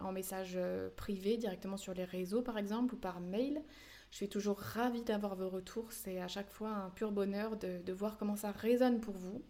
en 0.00 0.12
message 0.12 0.58
privé 0.96 1.36
directement 1.36 1.76
sur 1.76 1.94
les 1.94 2.04
réseaux 2.04 2.42
par 2.42 2.58
exemple 2.58 2.94
ou 2.94 2.98
par 2.98 3.20
mail. 3.20 3.62
Je 4.10 4.16
suis 4.16 4.28
toujours 4.28 4.58
ravie 4.58 5.02
d'avoir 5.02 5.36
vos 5.36 5.48
retours. 5.48 5.92
C'est 5.92 6.20
à 6.20 6.28
chaque 6.28 6.50
fois 6.50 6.70
un 6.70 6.90
pur 6.90 7.12
bonheur 7.12 7.56
de, 7.56 7.80
de 7.82 7.92
voir 7.92 8.18
comment 8.18 8.36
ça 8.36 8.50
résonne 8.50 9.00
pour 9.00 9.14
vous. 9.14 9.42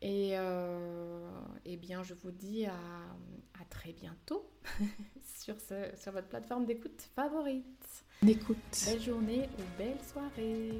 Et 0.00 0.38
euh, 0.38 1.28
eh 1.64 1.76
bien, 1.76 2.02
je 2.04 2.14
vous 2.14 2.30
dis 2.30 2.66
à, 2.66 2.76
à 3.60 3.64
très 3.68 3.92
bientôt 3.92 4.48
sur, 5.40 5.60
ce, 5.60 5.90
sur 5.96 6.12
votre 6.12 6.28
plateforme 6.28 6.66
d'écoute 6.66 7.02
favorite. 7.16 8.04
D'écoute. 8.22 8.56
Belle 8.86 9.00
journée 9.00 9.48
ou 9.58 9.78
belle 9.78 10.00
soirée. 10.00 10.70